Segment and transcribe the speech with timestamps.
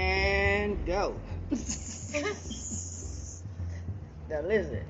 [0.00, 1.14] And go.
[1.50, 1.60] now
[4.42, 4.84] listen.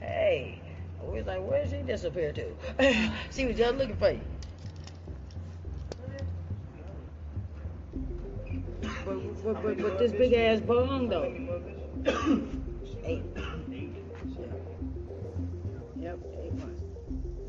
[0.00, 0.60] Hey.
[1.00, 2.52] I was like, where did she disappear to?
[3.30, 4.20] she was just looking for you.
[8.82, 11.32] But, but, but, but this big ass bong though.
[13.04, 13.22] eight.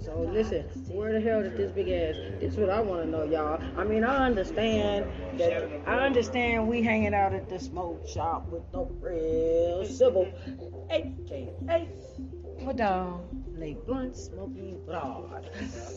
[0.10, 2.16] So listen, where the hell did this big ass?
[2.40, 3.62] This is what I want to know, y'all.
[3.78, 5.06] I mean, I understand
[5.38, 5.84] that.
[5.86, 10.28] I understand we hanging out at the smoke shop with no real civil.
[10.90, 11.14] Hey,
[11.68, 11.88] hey,
[12.60, 13.39] madam.
[13.60, 15.50] Lake Blunt, smoking Broad.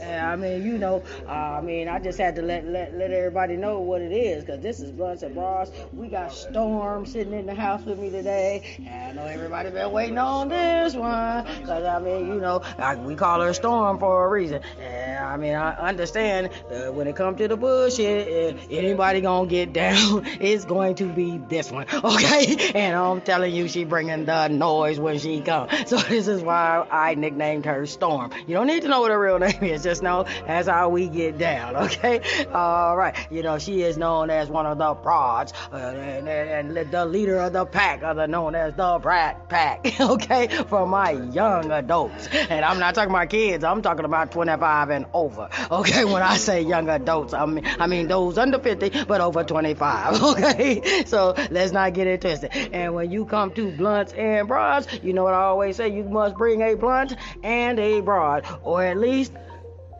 [0.02, 3.56] I mean, you know, uh, I mean, I just had to let let, let everybody
[3.56, 5.70] know what it is, because this is Blunts and Broads.
[5.92, 8.76] We got Storm sitting in the house with me today.
[8.84, 12.96] And I know everybody been waiting on this one, because I mean, you know, I,
[12.96, 14.60] we call her Storm for a reason.
[14.80, 19.48] And I mean, I understand uh, when it comes to the bullshit, uh, anybody gonna
[19.48, 22.72] get down, it's going to be this one, okay?
[22.74, 25.88] And I'm telling you, she bringing the noise when she comes.
[25.88, 28.30] So this is why I nicknamed named her Storm.
[28.46, 31.08] You don't need to know what her real name is, just know that's how we
[31.08, 32.46] get down, okay?
[32.52, 33.14] All right.
[33.30, 37.04] You know, she is known as one of the broads uh, and, and, and, the
[37.04, 40.48] leader of the pack, other known as the Brat Pack, okay?
[40.68, 42.28] For my young adults.
[42.28, 46.04] And I'm not talking about kids, I'm talking about 25 and over, okay?
[46.04, 50.22] When I say young adults, I mean, I mean those under 50, but over 25,
[50.30, 51.04] okay?
[51.04, 52.50] So let's not get it twisted.
[52.72, 56.04] And when you come to blunts and broads, you know what I always say, you
[56.04, 59.32] must bring a blunt and a broad, or at least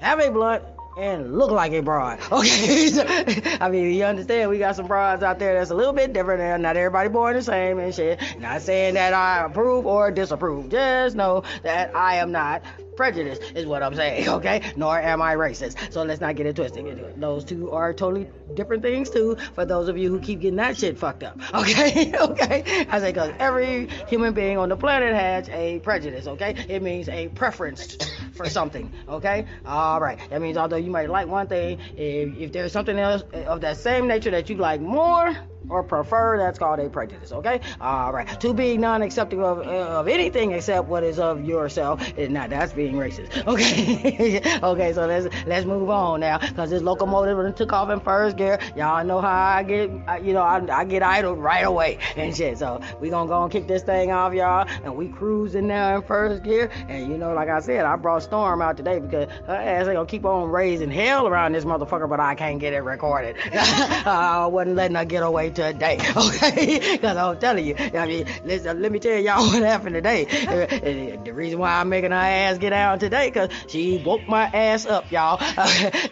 [0.00, 0.64] have a blunt
[0.96, 2.18] and look like a broad.
[2.32, 2.88] Okay,
[3.60, 6.40] I mean you understand we got some broads out there that's a little bit different,
[6.40, 8.20] and not everybody born the same and shit.
[8.38, 10.68] Not saying that I approve or disapprove.
[10.70, 12.62] Just know that I am not
[12.96, 14.72] prejudice is what I'm saying, okay?
[14.76, 15.92] Nor am I racist.
[15.92, 17.20] So let's not get it twisted.
[17.20, 19.36] Those two are totally different things too.
[19.54, 22.12] For those of you who keep getting that shit fucked up, okay?
[22.20, 22.86] okay?
[22.88, 26.55] I say because every human being on the planet has a prejudice, okay?
[26.68, 27.96] It means a preference
[28.34, 29.46] for something, okay?
[29.64, 30.18] All right.
[30.30, 33.77] That means although you might like one thing, if, if there's something else of that
[33.77, 35.34] same nature that you like more
[35.68, 37.61] or prefer, that's called a prejudice, okay?
[37.80, 38.40] All right.
[38.40, 42.95] To be non-accepting of, of anything except what is of yourself, eh, now that's being
[42.95, 44.40] racist, okay?
[44.62, 48.58] okay, so let's let's move on now, cause this locomotive took off in first gear.
[48.77, 49.90] Y'all know how I get,
[50.24, 52.58] you know, I, I get idled right away and shit.
[52.58, 56.02] So we gonna go and kick this thing off, y'all, and we cruising now in
[56.02, 56.70] first gear.
[56.89, 59.96] And you know, like I said, I brought Storm out today because her ass ain't
[59.96, 63.36] gonna keep on raising hell around this motherfucker, but I can't get it recorded.
[63.52, 66.79] I wasn't letting her get away today, okay?
[66.92, 70.24] Because I'm telling you, I mean, listen, let me tell y'all what happened today.
[71.24, 74.86] the reason why I'm making her ass get out today, because she woke my ass
[74.86, 75.41] up, y'all.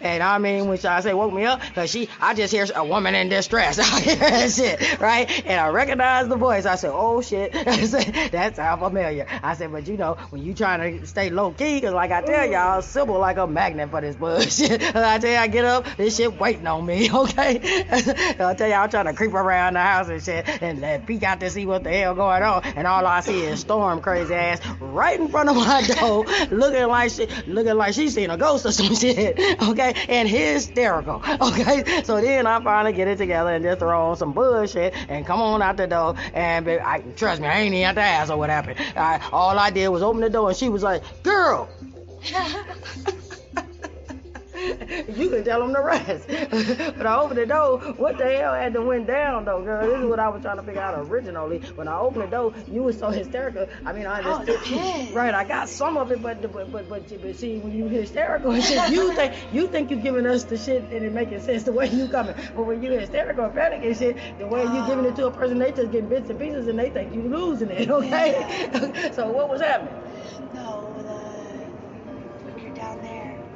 [0.01, 2.85] and I mean, when I say woke me up, because she, I just hear a
[2.85, 3.79] woman in distress.
[3.79, 5.45] I hear that shit, right?
[5.45, 6.65] And I recognize the voice.
[6.65, 7.53] I said, oh shit.
[7.53, 9.25] that's how familiar.
[9.43, 12.21] I said, but you know, when you trying to stay low key, because like I
[12.21, 14.95] tell y'all, simple like a magnet for this bullshit.
[14.95, 17.85] I tell you, I get up, this shit waiting on me, okay?
[17.91, 21.23] I tell y'all, I'm trying to creep around the house and shit and, and peek
[21.23, 22.63] out to see what the hell going on.
[22.63, 26.87] And all I see is Storm crazy ass right in front of my door, looking
[26.87, 29.93] like she, looking like she's seen a ghost or some shit, okay?
[30.09, 32.03] And hysterical, okay?
[32.03, 35.39] So then I finally get it together and just throw on some bullshit and come
[35.39, 36.15] on out the door.
[36.33, 38.79] And baby, I, trust me, I ain't even have to ask her what happened.
[38.95, 41.69] I, all I did was open the door and she was like, girl.
[45.15, 46.27] you can tell them the rest.
[46.97, 47.79] but I opened the door.
[47.79, 49.87] What the hell had to went down though, girl?
[49.87, 51.59] This is what I was trying to figure out originally.
[51.75, 53.67] When I opened the door, you was so hysterical.
[53.85, 54.59] I mean, I oh, understood.
[54.73, 57.87] Oh, right, I got some of it, but but but but, but see, when you
[57.87, 61.41] hysterical and shit, you think you think you giving us the shit and it making
[61.41, 62.35] sense the way you coming.
[62.55, 65.31] But when you hysterical and panic and shit, the way you giving it to a
[65.31, 67.89] person, they just getting bits and pieces and they think you losing it.
[67.89, 69.11] Okay.
[69.13, 70.10] so what was happening?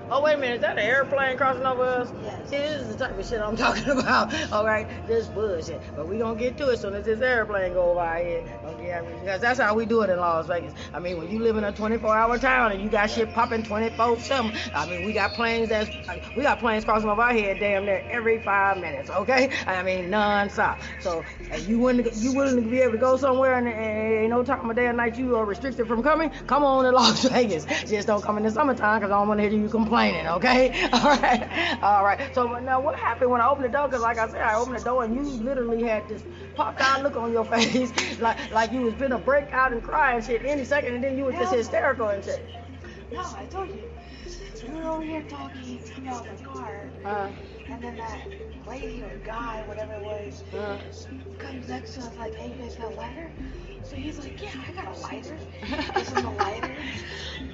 [0.08, 2.14] Oh, wait a minute, is that an airplane crossing over us?
[2.22, 2.50] Yes.
[2.50, 4.32] See, this is the type of shit I'm talking about.
[4.52, 5.82] All right, this bullshit.
[5.96, 8.48] But we gonna get to it as soon as this airplane go over our head.
[8.66, 10.74] Okay, I mean, because that's how we do it in Las Vegas.
[10.94, 14.72] I mean, when you live in a 24-hour town and you got shit popping 24/7,
[14.76, 15.90] I mean, we got planes that's
[16.36, 19.10] we got planes crossing over our head damn near every five minutes.
[19.10, 20.82] Okay, I mean, non-stop.
[21.00, 21.26] So,
[21.62, 24.70] you wouldn't you willing to be able to go somewhere and, and ain't no time
[24.70, 26.30] of day or night you are restricted from coming?
[26.46, 27.66] Come on to Las Vegas.
[27.88, 30.28] Just don't come in the summertime because I don't want to hear you complain complaining,
[30.28, 30.90] okay?
[30.94, 32.34] All right, all right.
[32.36, 33.88] So now, what happened when I opened the door?
[33.88, 36.24] Because like I said, I opened the door and you literally had this
[36.56, 40.16] popped out look on your face, like like you was gonna break out and cry
[40.16, 42.46] and shit any second, and then you was just hysterical and shit.
[43.12, 43.84] No, I told you.
[44.68, 47.30] We were over here talking, about the car, Uh,
[47.70, 48.28] and then that
[48.68, 50.78] lady or guy, whatever it was, uh,
[51.38, 53.32] comes next to us like, hey, you guys got a lighter?
[53.86, 55.38] So he's like, yeah, I got a lighter.
[55.96, 56.76] Gives him a lighter.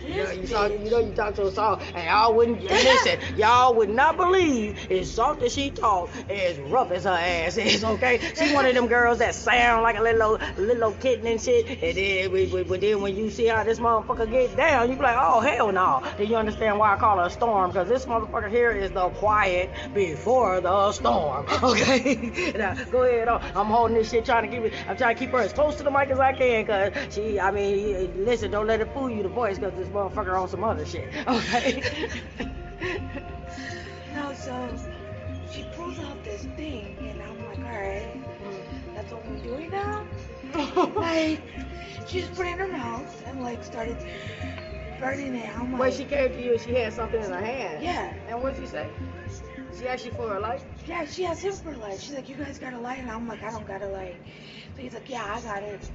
[0.07, 2.63] you know, you, talk, bitch- you know you talk to a song, and y'all wouldn't
[2.63, 3.19] listen.
[3.37, 7.83] Y'all would not believe as soft as she talk, as rough as her ass is.
[7.83, 11.67] Okay, she one of them girls that sound like a little little kitten and shit.
[11.81, 14.95] And then, we, we, but then when you see how this motherfucker get down, you
[14.95, 16.01] be like, oh hell no.
[16.17, 19.09] Then you understand why I call her a storm, because this motherfucker here is the
[19.09, 21.45] quiet before the storm.
[21.61, 23.27] Okay, now go ahead.
[23.27, 23.41] On.
[23.55, 24.73] I'm holding this shit, trying to keep it.
[24.89, 27.39] I'm trying to keep her as close to the mic as I can, cause she.
[27.39, 30.63] I mean, listen, don't let it fool you the voice, cause this motherfucker on some
[30.63, 31.07] other shit.
[31.27, 31.83] Okay.
[34.13, 34.69] No, so
[35.51, 40.05] she pulls out this thing, and I'm like, alright, that's what we're doing now?
[40.95, 41.41] like,
[42.07, 43.97] she just put it in her mouth and, like, started
[44.99, 45.57] burning it.
[45.57, 47.83] I'm like, when she came to you, she had something in her hand.
[47.83, 48.89] yeah, And what did she say?
[49.79, 50.61] She asked you for a light.
[50.85, 51.99] yeah, she has him for a light.
[52.01, 52.99] She's like, you guys got a light?
[52.99, 54.17] And I'm like, I don't got a light.
[54.75, 55.89] So he's like, yeah, I got it.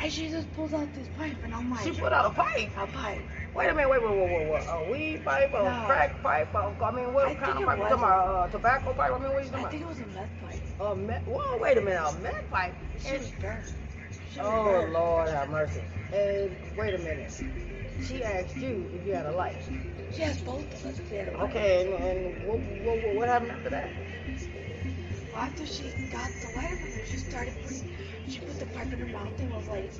[0.00, 2.70] And she just pulls out this pipe, and I'm like, She put out a pipe.
[2.76, 3.20] a pipe.
[3.54, 4.66] Wait a minute, wait, wait, wait, wait, wait.
[4.68, 5.86] A weed pipe, a No.
[5.86, 7.78] crack pipe, a, I mean, what I kind of pipe?
[7.80, 9.12] Was about uh, tobacco pipe?
[9.12, 10.62] I mean, what you I talking think it was a meth pipe.
[10.80, 12.74] A meth, whoa, wait a minute, a meth pipe?
[13.00, 13.64] She And, was burned.
[14.32, 14.92] She was oh.
[14.92, 15.82] Lord have mercy.
[16.12, 17.32] And wait a minute.
[18.06, 19.56] She asked you if you had a light.
[20.14, 21.50] She has both of us if we had a light.
[21.50, 23.90] Okay, and, and what, what, what, happened after that?
[25.32, 26.78] Well, after she got the lighter
[27.10, 27.87] she started putting,
[28.28, 29.90] she put the pipe in her mouth and was like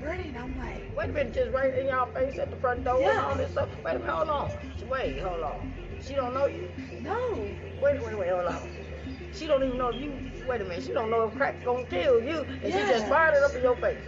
[0.00, 0.36] burning.
[0.36, 3.20] I'm like, Wait a minute, just right in y'all face at the front door and
[3.20, 3.68] all this stuff.
[3.84, 4.50] Wait a minute, hold on.
[4.88, 5.72] Wait, hold on.
[6.00, 6.68] She don't know you.
[7.00, 7.48] no.
[7.82, 8.68] Wait, wait, wait, hold on.
[9.32, 10.12] She don't even know if you.
[10.46, 10.84] Wait a minute.
[10.84, 13.08] She don't know if crack's gonna kill you, and she just Yeah.
[13.08, 13.98] fired it up in your face.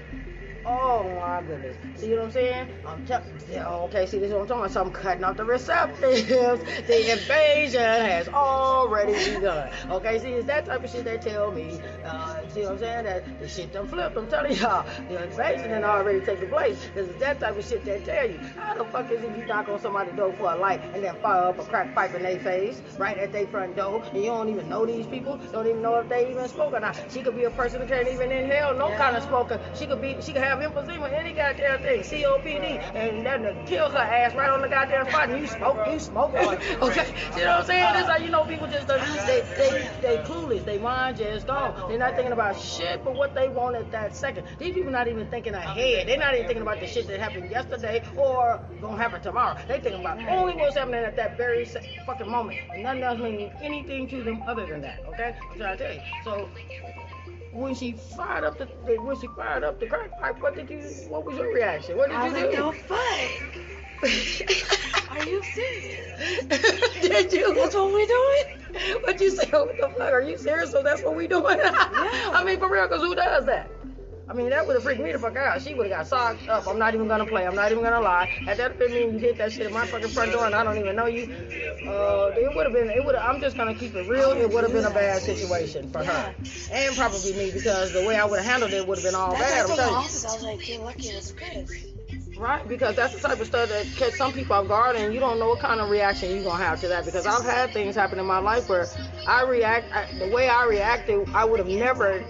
[0.64, 1.76] Oh my goodness.
[1.94, 2.72] See what I'm saying?
[2.84, 3.24] I'm telling.
[3.48, 4.72] Okay, see this is what I'm talking about.
[4.72, 6.26] So I'm cutting off the receptors.
[6.26, 9.70] the invasion has already begun.
[9.90, 11.80] Okay, see it's that type of shit they tell me.
[12.04, 13.04] Uh, see what I'm saying?
[13.04, 14.16] That the shit done flipped.
[14.16, 16.78] I'm telling y'all, the invasion done already taken place.
[16.94, 18.38] Cause it's that type of shit they tell you.
[18.56, 21.14] How the fuck is it you knock on somebody's door for a light and then
[21.16, 24.30] fire up a crack pipe in their face right at their front door, and you
[24.30, 26.98] don't even know these people, don't even know if they even smoke or not.
[27.10, 28.98] She could be a person that can't even inhale no Yeah.
[28.98, 29.60] kind of smoker.
[29.74, 33.90] She could be, she could have emphysema, any goddamn thing, COPD, and then to kill
[33.90, 35.28] her ass right on the goddamn spot.
[35.28, 37.12] And you smoke, you smoke, okay?
[37.36, 37.92] You know what I'm saying?
[37.94, 40.64] This how you know people just done- they they they clueless.
[40.64, 41.88] They mind just gone.
[41.88, 44.46] They're not thinking about shit, but what they want at that second.
[44.58, 46.06] These people not even thinking ahead.
[46.08, 49.56] They're not even thinking about the shit that happened yesterday or gonna happen tomorrow.
[49.68, 52.58] They thinking about only what's happening at that very se- fucking moment.
[52.72, 55.00] And nothing else meaning anything to them other than that.
[55.08, 55.34] Okay?
[55.52, 56.00] I'm trying to tell you.
[56.24, 56.48] So
[57.52, 58.66] when she fired up the
[59.00, 60.80] when she fired up the crack pipe, what did you?
[61.08, 61.96] What was your reaction?
[61.96, 62.56] What did I you like, do?
[62.58, 63.56] no fuck.
[64.02, 66.44] Are you serious?
[67.00, 67.54] did you?
[67.54, 69.02] That's what we doing?
[69.02, 69.48] What you say?
[69.50, 70.12] What the fuck?
[70.12, 70.70] Are you serious?
[70.70, 71.58] So that's what we doing?
[71.62, 73.70] I mean, for real, cause who does that?
[74.28, 75.62] I mean, that would have freaked me the fuck out.
[75.62, 76.66] She would have got socked up.
[76.66, 77.46] I'm not even gonna play.
[77.46, 78.26] I'm not even gonna lie.
[78.26, 80.64] Had that been mean you hit that shit at my fucking front door and I
[80.64, 81.24] don't even know you,
[81.88, 82.90] uh, it would have been.
[82.90, 83.14] It would.
[83.14, 84.32] I'm just gonna keep it real.
[84.32, 86.34] It would have been a bad situation for her,
[86.72, 89.30] and probably me because the way I would have handled it would have been all
[89.30, 89.70] That's bad.
[89.70, 89.96] I'm telling you.
[89.96, 91.95] I was like, get lucky it was Chris.
[92.38, 95.20] Right, because that's the type of stuff that catch some people off guard, and you
[95.20, 97.04] don't know what kind of reaction you're gonna have to that.
[97.06, 98.86] Because I've had things happen in my life where
[99.26, 102.22] I react I, the way I reacted, I would have never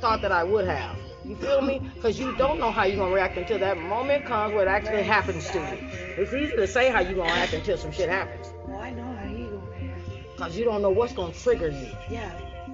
[0.00, 0.96] thought that I would have.
[1.24, 1.80] You feel me?
[1.94, 5.02] Because you don't know how you're gonna react until that moment comes where it actually
[5.02, 5.90] happens to you.
[6.16, 9.02] It's easy to say how you're gonna act until some shit happens, Well, I know
[9.16, 10.36] how you gonna react.
[10.36, 11.88] because you don't know what's gonna trigger you.
[12.10, 12.30] Yeah.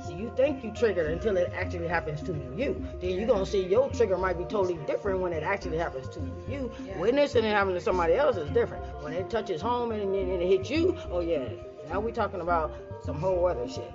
[0.06, 2.86] So you think you triggered until it actually happens to you.
[3.00, 6.20] Then you're gonna see your trigger might be totally different when it actually happens to
[6.46, 6.70] you.
[6.84, 6.98] Yeah.
[6.98, 8.84] Witnessing it happen to somebody else is different.
[9.02, 11.48] When it touches home and, and, it hits you, oh yeah.
[11.88, 13.92] Now we talking about some whole other shit.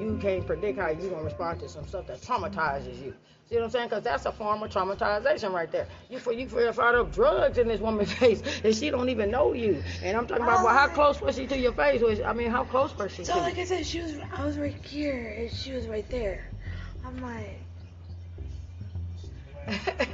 [0.00, 3.14] You can't predict how you're gonna respond to some stuff that traumatizes you.
[3.48, 3.88] See what I'm saying?
[3.88, 5.88] Because that's a form of traumatization right there.
[6.08, 9.30] You for you for fired up drugs in this woman's face, and she don't even
[9.30, 9.82] know you.
[10.02, 12.00] And I'm talking about well, how close was she to your face?
[12.00, 13.44] Was I mean, how close was she So to you?
[13.44, 16.44] like I said, she was I was right here and she was right there.
[17.04, 17.60] I'm like,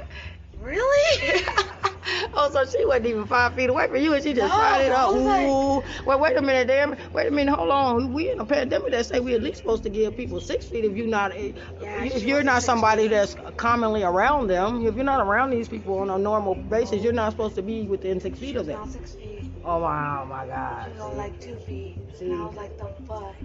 [0.61, 1.43] really?
[2.33, 4.85] oh, so she wasn't even five feet away from you, and she just No, fired
[4.85, 5.11] it up.
[5.11, 6.95] Ooh, wait, wait a minute, damn.
[7.13, 8.13] Wait a minute, hold on.
[8.13, 10.85] We in a pandemic that say we at least supposed to give people six feet
[10.85, 13.09] if you're not Yeah, if you're wasn't somebody feet.
[13.09, 14.85] that's commonly around them.
[14.85, 17.83] If you're not around these people on a normal basis, you're not supposed to be
[17.83, 18.79] within six feet of them.
[18.79, 19.51] not six feet.
[19.63, 20.91] Oh my, oh my God.
[20.93, 21.99] She was like two feet.
[22.17, 22.25] See.
[22.25, 23.35] And I was like, the fuck?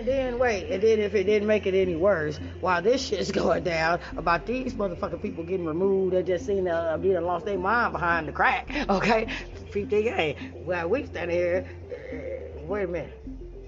[0.00, 3.30] And then wait, and then if it didn't make it any worse, while this shit's
[3.42, 7.58] going down about these motherfucking people getting removed, they just seen uh, being lost their
[7.58, 8.70] mind behind the crack.
[8.88, 9.28] Okay,
[9.74, 10.36] game.
[10.64, 13.12] While we stand here, uh, wait a minute.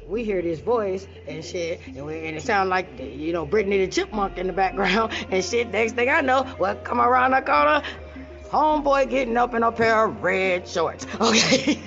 [0.08, 3.84] We hear this voice and shit, and, we, and it sound like you know Brittany
[3.84, 5.70] the Chipmunk in the background and shit.
[5.70, 7.82] Next thing I know, well, come around the corner,
[8.44, 11.06] homeboy getting up in a pair of red shorts.
[11.20, 11.78] Okay.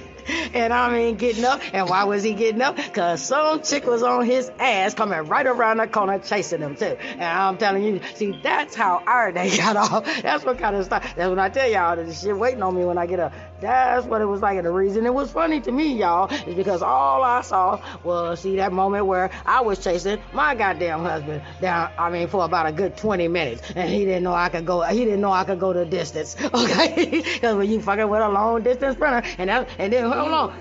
[0.54, 1.62] And I mean, getting up.
[1.74, 2.76] And why was he getting up?
[2.76, 6.98] Because some chick was on his ass coming right around the corner chasing him, too.
[7.14, 10.06] And I'm telling you, see, that's how our day got off.
[10.22, 11.04] That's what kind of stuff.
[11.16, 13.34] That's when I tell y'all that the shit waiting on me when I get up.
[13.62, 14.58] That's what it was like.
[14.58, 18.42] And the reason it was funny to me, y'all, is because all I saw was,
[18.42, 22.66] see, that moment where I was chasing my goddamn husband down, I mean, for about
[22.68, 23.72] a good 20 minutes.
[23.76, 26.36] And he didn't know I could go, he didn't know I could go the distance.
[26.56, 27.22] Okay?
[27.22, 30.54] Because when you fucking with a long distance runner, and that, and then, hold on.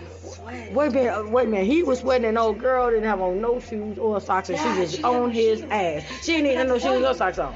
[0.74, 1.66] Wait a minute, uh, wait a minute.
[1.66, 4.74] He was sweating, and old girl didn't have on no shoes or socks, and Yeah,
[4.74, 6.02] she was she on had- his ass.
[6.22, 7.54] She didn't even have no shoes or socks on.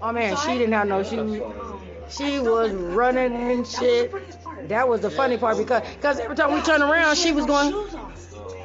[0.00, 1.42] Oh man, she didn't have no shoes.
[2.10, 4.68] She was running and That was the shit.
[4.68, 7.46] That was the funny part because because every time we Yeah, turned around, she was
[7.46, 7.72] going.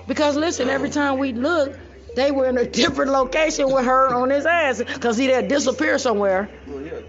[0.07, 1.79] Because listen, every time we looked,
[2.17, 4.81] they were in a different location with her on his ass.
[4.99, 6.49] Cause he had disappeared somewhere.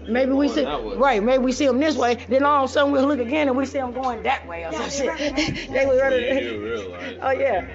[0.07, 1.21] Maybe we see right.
[1.21, 2.15] Maybe we see him this way.
[2.29, 4.63] Then all of a sudden we'll look again and we see him going that way
[4.65, 5.67] or Yeah, some they shit.
[5.67, 6.39] ran- they were You running.
[6.43, 7.17] do realize.
[7.21, 7.65] Oh, yeah.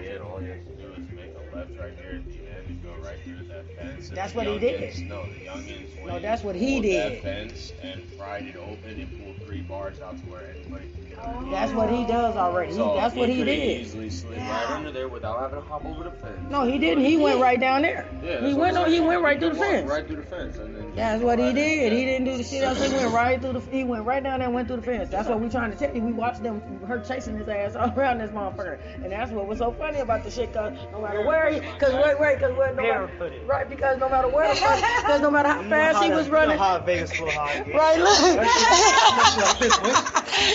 [4.09, 4.17] Fence.
[4.17, 5.09] That's what he did.
[5.09, 6.07] No, the youngins.
[6.07, 7.13] No, that's what he did.
[7.15, 11.09] That fence and pried it open and pulled three bars out to where anybody can
[11.09, 11.51] get under.
[11.51, 12.73] That's what he does already.
[12.73, 13.81] He, So that's what he coulda did.
[13.81, 14.51] Easily slid Yeah.
[14.69, 16.39] right under there without having to hop over the fence.
[16.51, 17.05] No, he didn't.
[17.05, 18.07] He went right down there.
[18.23, 18.91] Yeah, he went I'm.
[18.91, 19.91] He went right through the fence.
[19.91, 20.95] Right through the fence, and then.
[20.95, 21.93] That's what he did.
[21.93, 21.99] in.
[21.99, 22.85] He didn't do the shit else.
[22.85, 23.61] He went right through the.
[23.61, 25.09] He went right down there and went through the fence.
[25.09, 26.03] That's what we trying to tell you.
[26.03, 29.59] We watched them, her chasing his ass all around this motherfucker, and that's what was
[29.59, 30.53] so funny about the shit.
[30.53, 33.47] Cause no matter where he, cause wait, wait, cause where, no matter, Barefooted.
[33.47, 36.03] right, because no matter where, the fuck- cause no matter how You know fast how
[36.03, 36.59] he the- was you know running.
[36.59, 37.69] how Vegas full high gets.
[37.75, 38.19] Right, look.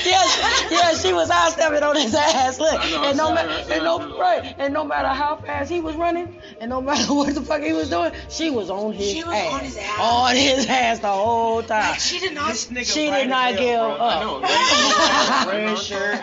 [0.05, 2.59] yes, yes, she was high stepping on his ass.
[2.59, 5.69] Look, and no matter, saw her, I and no, right, and no matter how fast
[5.71, 8.93] he was running, and no matter what the fuck he was doing, she was on
[8.93, 9.99] his She was ass, on his ass.
[9.99, 11.91] on his ass the whole time.
[11.91, 12.49] Like, she did not.
[12.49, 14.05] This nigga She did not give hell, bro.
[14.05, 14.41] I know.
[14.43, 15.47] up.
[15.47, 16.19] Red shirt.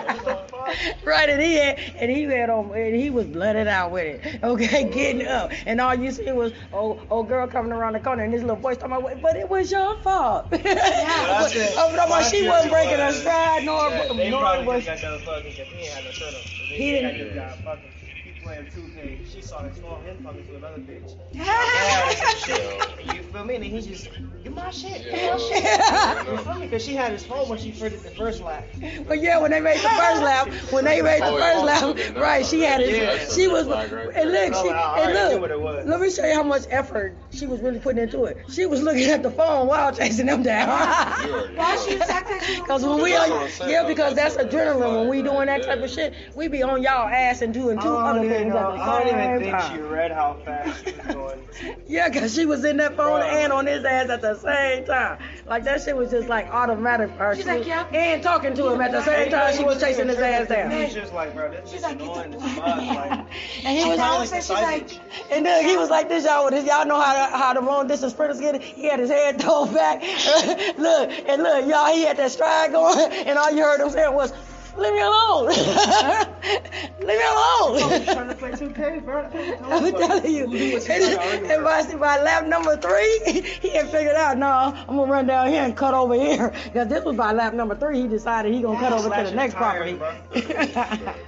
[0.66, 1.06] What the fuck?
[1.06, 4.42] right, and he had, and he had on, and he was blooded out with it.
[4.42, 5.30] Okay, getting oh.
[5.30, 8.42] up, and all you see was old, old girl coming around the corner, and this
[8.42, 10.46] little voice talking about, but it was your fault.
[10.66, 13.88] Well, I but, said- oh, but I'm like, my she wasn't breaking her stride, nor,
[13.90, 14.84] Yeah, they nor probably was.
[14.84, 16.40] got done fucking because he ain't had no shirt on.
[16.68, 17.90] He didn't- this fucking.
[18.24, 19.32] He playing 2K.
[19.32, 21.14] She saw him saw him fucking to another bitch.
[21.32, 23.14] Yeah, some shit.
[23.16, 23.54] You feel me?
[23.56, 24.08] And he just,
[24.42, 25.04] get my shit.
[25.04, 26.28] Get my shit.
[26.32, 26.60] You feel me?
[26.66, 28.64] Because she had his phone when she first did the first lap.
[29.06, 31.64] But yeah, when they made the first lap, when they made the Oh, first Oh,
[31.64, 32.44] lap, okay, right?
[32.44, 32.96] She had it.
[32.96, 33.34] Yeah.
[33.34, 35.40] She was, right and look, she, and look.
[35.40, 35.86] what it was.
[35.86, 38.38] Let me show you how much effort she was really putting into it.
[38.50, 40.68] She was looking at the phone while chasing them down.
[40.68, 42.66] Why she attacked that shit?
[42.66, 45.00] Cause when we are, what I'm saying, yeah, because that's That's adrenaline.
[45.00, 47.88] When we doing that type of shit, we be on y'all ass and doing two
[47.88, 50.92] I other don't things at the I don't even think she read how fast she
[50.92, 51.48] was going.
[51.86, 55.18] Yeah, cause she was in that phone and on his ass at the same time.
[55.46, 57.34] Like that shit was just like automatic for her.
[57.34, 57.86] She's She like, yeah.
[57.92, 60.70] And talking to him at the same time, she was chasing his ass down.
[60.70, 62.66] He's just like, bro, this She's is like, annoying as fuck.
[62.66, 63.26] Like,
[63.64, 65.00] and he was all of a like she's like.
[65.30, 66.44] And then he was like this, y'all.
[66.44, 68.62] With his, y'all know how the, how the long distance sprinters get it.
[68.62, 70.02] He had his head thrown back.
[70.78, 71.92] look and look, y'all.
[71.92, 74.32] He had that stride going, and all you heard him saying was,
[74.78, 75.46] "Leave me alone,
[77.00, 77.46] leave me alone."
[77.78, 79.22] Oh, trying to play 2K, bro.
[79.64, 80.44] I'm telling you.
[80.44, 83.20] And, and by, by lap number three,
[83.60, 86.52] he had figured out, no, I'm gonna run down here and cut over here.
[86.64, 89.34] Because this was by lap number three, he decided he gonna cut over to the
[89.34, 91.20] next tires, property.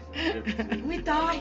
[0.84, 1.40] we thought.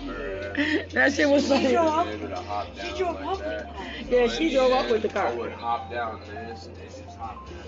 [0.91, 3.85] that shit was She drove Able to hop She drove like up with the car.
[4.09, 5.27] Yeah, she drove up with the car.
[5.27, 7.65] I would hop down this and just hop that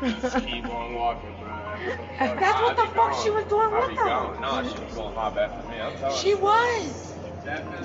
[0.00, 0.22] fence.
[0.22, 1.39] Just keep on walking, bro.
[2.18, 4.40] That's what the fuck she was doing with her.
[4.40, 5.80] No, she was gonna hop after me.
[5.80, 7.09] I'm telling She was.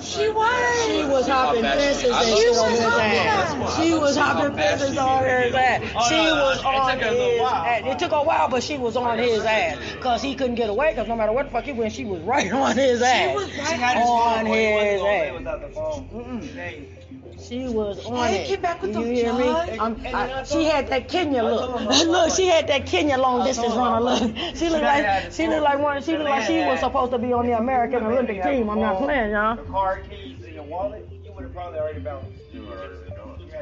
[0.00, 0.86] She was.
[0.86, 3.76] She was hopping fences and shit was on his ass.
[3.82, 5.80] She was hopping fences on his ass.
[6.08, 7.82] She was on took her a little his ass.
[7.86, 9.78] It took a while, but she was on his ass.
[9.94, 12.20] Because he couldn't get away, because no matter what the fuck he went, she was
[12.22, 13.34] right on his She ass.
[13.34, 17.02] was right On phone, but he wasn't his ass.
[17.38, 18.48] She was on it.
[18.48, 19.46] get back with you hear me?
[19.48, 21.80] I'm- And- and I- I she had that Kenya look.
[22.06, 24.36] Look, she had that Kenya long distance runner look.
[24.56, 26.02] She looked like she looked like one.
[26.02, 28.68] She looked like she was supposed to be on the American Olympic team.
[28.70, 29.45] I'm not playing, y'all.
[29.46, 29.62] Uh-huh.
[29.62, 32.45] The car keys in your wallet, you would have probably already bounced.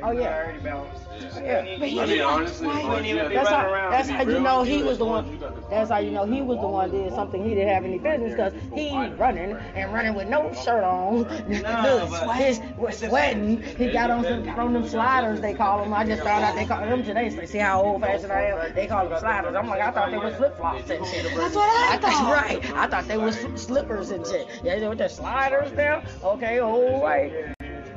[0.06, 0.36] Oh, yeah.
[0.44, 1.00] already balanced.
[1.36, 1.76] Yeah.
[1.78, 3.92] But he I mean, didn't honestly, like honestly, why- I think That's running how, around.
[3.92, 5.30] that's how you know he was the one.
[5.32, 7.68] you got the That's how you know he was the one did something he didn't
[7.68, 11.22] have any business because he running and running with no shirt on,
[11.62, 13.62] Nah, but- his was sweating.
[13.62, 15.94] He got on some got on them sliders they call them.
[15.94, 17.30] I just found out they call them today.
[17.30, 18.74] So see how old fashioned I am.
[18.74, 19.54] They call them sliders.
[19.54, 21.24] I'm like I thought they were flip flops and shit.
[21.34, 22.32] That's what I I thought thought.
[22.44, 22.72] right.
[22.74, 24.48] I thought they was slippers and shit.
[24.62, 26.02] Yeah, they with their sliders now.
[26.22, 27.32] Okay, all right.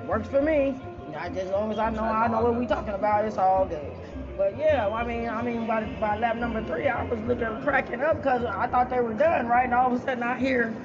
[0.08, 0.80] Works for me.
[1.18, 3.92] I, as long as I know I know what we talking about, it's all good.
[4.38, 8.02] But yeah, I mean, I mean, by, by lap number three, I was looking cracking
[8.02, 9.66] up because I thought they were done, right?
[9.66, 10.76] And all of a sudden, I hear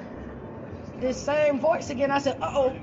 [0.99, 2.09] this same voice again.
[2.09, 2.75] I said, "Uh oh."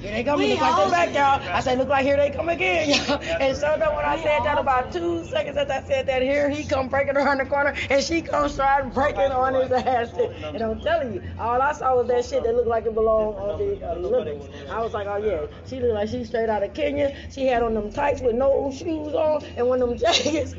[0.00, 1.54] Here they come, like they back, y'all.
[1.54, 3.20] I said, look like here they come again, y'all.
[3.40, 6.48] And so then when I said that about two seconds after I said that, here
[6.48, 10.10] he come breaking around the corner, and she comes trying breaking on his ass.
[10.42, 13.36] And I'm telling you, all I saw was that shit that looked like it belonged
[13.36, 14.46] on the Olympics.
[14.70, 17.14] I was like, oh yeah, she looked like she straight out of Kenya.
[17.30, 20.54] She had on them tights with no shoes on, and one of them jackets.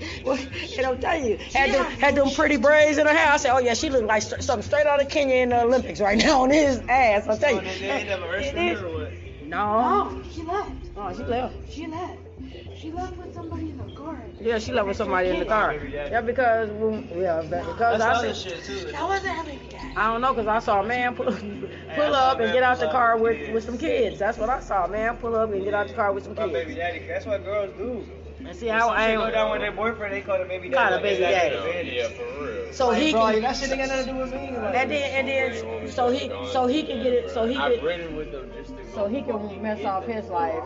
[0.78, 3.32] And I'm telling you, had them, had them pretty braids in her hair.
[3.32, 6.00] I said, oh yeah, she looked like something straight out of Kenya in the Olympics
[6.02, 7.28] right now on his ass.
[7.28, 8.99] I tell you.
[9.50, 10.70] They, they end up It arresting is- her or what?
[10.70, 10.72] No.
[10.90, 10.98] Oh, she left.
[10.98, 11.56] Oh, she left.
[11.72, 12.18] She left.
[12.80, 14.18] She left with somebody in the car.
[14.40, 15.74] Yeah, she left with somebody in the car.
[15.74, 18.92] Yeah, because when- yeah, but because That's I other said, shit too.
[18.92, 19.94] That wasn't her baby dad.
[19.98, 21.26] I don't know, cause I saw a man pull,
[21.96, 24.18] pull up and get out the uh, car with with some kids.
[24.20, 25.18] That's what I saw, A man.
[25.18, 26.78] Pull up and get out the car with some My baby kids.
[26.78, 27.06] daddy.
[27.08, 28.06] That's what girls do.
[28.46, 30.46] And see When how some I shit go down with their boyfriend, they call the
[30.46, 30.90] baby daddy.
[30.90, 31.92] Call the baby daddy.
[31.98, 32.72] Yeah, for real.
[32.72, 33.42] So he bro, can.
[33.42, 34.58] that shit ain't got nothing to do with me.
[34.58, 37.76] Like, And then and then so he so he can get it so he I've
[37.76, 40.64] can ridden with them just to so he can mess off his life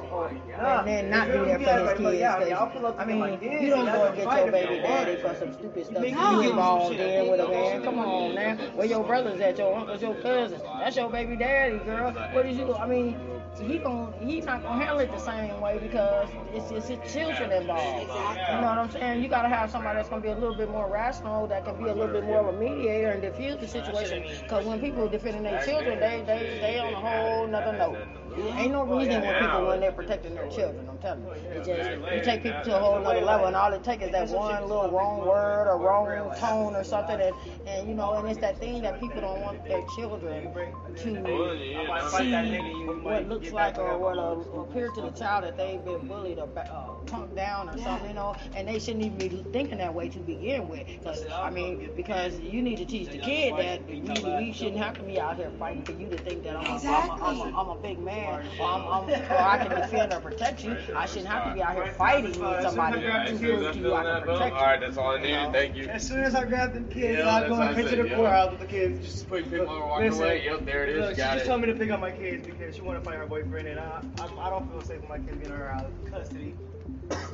[0.58, 2.20] and then not be there for his kids.
[2.20, 4.52] yeah, I mean, 'cause, I'll pull up I mean, you don't go and get your
[4.52, 6.04] baby daddy for some stupid stuff.
[6.04, 7.84] You You can get involved in with a man.
[7.84, 8.56] Come on now.
[8.76, 9.58] Where your brothers at?
[9.58, 10.62] Your uncles, your cousins.
[10.80, 12.12] That's your baby daddy, girl.
[12.12, 12.66] What did you?
[12.66, 13.18] Go I mean,
[13.60, 17.52] he gon' he's not gonna handle it the same way because it's it's his children
[17.52, 18.02] involved.
[18.02, 19.24] You know what I'm saying?
[19.24, 21.90] You gotta have somebody that's gonna be a little bit more rational, that can be
[21.90, 24.24] a little bit more of a mediator and diffuse the situation.
[24.42, 27.98] Because when people are defending their children, they they they on a whole nother note.
[28.38, 30.88] Ain't no reason when people when they're protecting their children.
[30.90, 33.72] I'm telling you, it just you take people to a whole other level, and all
[33.74, 37.36] it takes is that one little wrong word or wrong tone or something, and
[37.68, 40.52] and you know, and it's that thing that people don't want their children
[40.98, 42.58] to see
[43.02, 46.48] what looks like or what uh, appear to the child that they've been bullied or
[46.48, 49.94] ba- uh, punked down or something, you know, and they shouldn't even be thinking that
[49.94, 50.86] way to begin with.
[50.88, 54.00] Because I mean, because you need to teach the kid that we,
[54.46, 56.70] we shouldn't have to be out here fighting for you to think that I'm a,
[56.70, 60.14] I'm a, I'm a, I'm a big man or, I'm, I'm, or I can defend
[60.14, 60.76] or protect you.
[60.96, 63.72] I shouldn't have to be out here fighting with somebody Yeah, to as soon I
[63.72, 64.58] prove to you I can protect you.
[64.60, 65.52] alright, that's all I needed.
[65.52, 65.88] Thank you.
[65.88, 67.84] As soon as I grabbed them kids, Yeah, I that's go what and I pitch
[67.86, 68.16] to said, the yeah.
[68.16, 69.06] courthouse with the kids.
[69.06, 70.46] Just quick people are walking Listen, away.
[70.46, 71.00] Yep, there it is.
[71.02, 71.48] Look, she Got just it.
[71.48, 73.80] told me to pick up my kids because she want to fight her boyfriend, and
[73.80, 76.56] I, I, I don't feel safe with my kids getting her out of custody.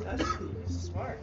[0.04, 1.20] That's smart.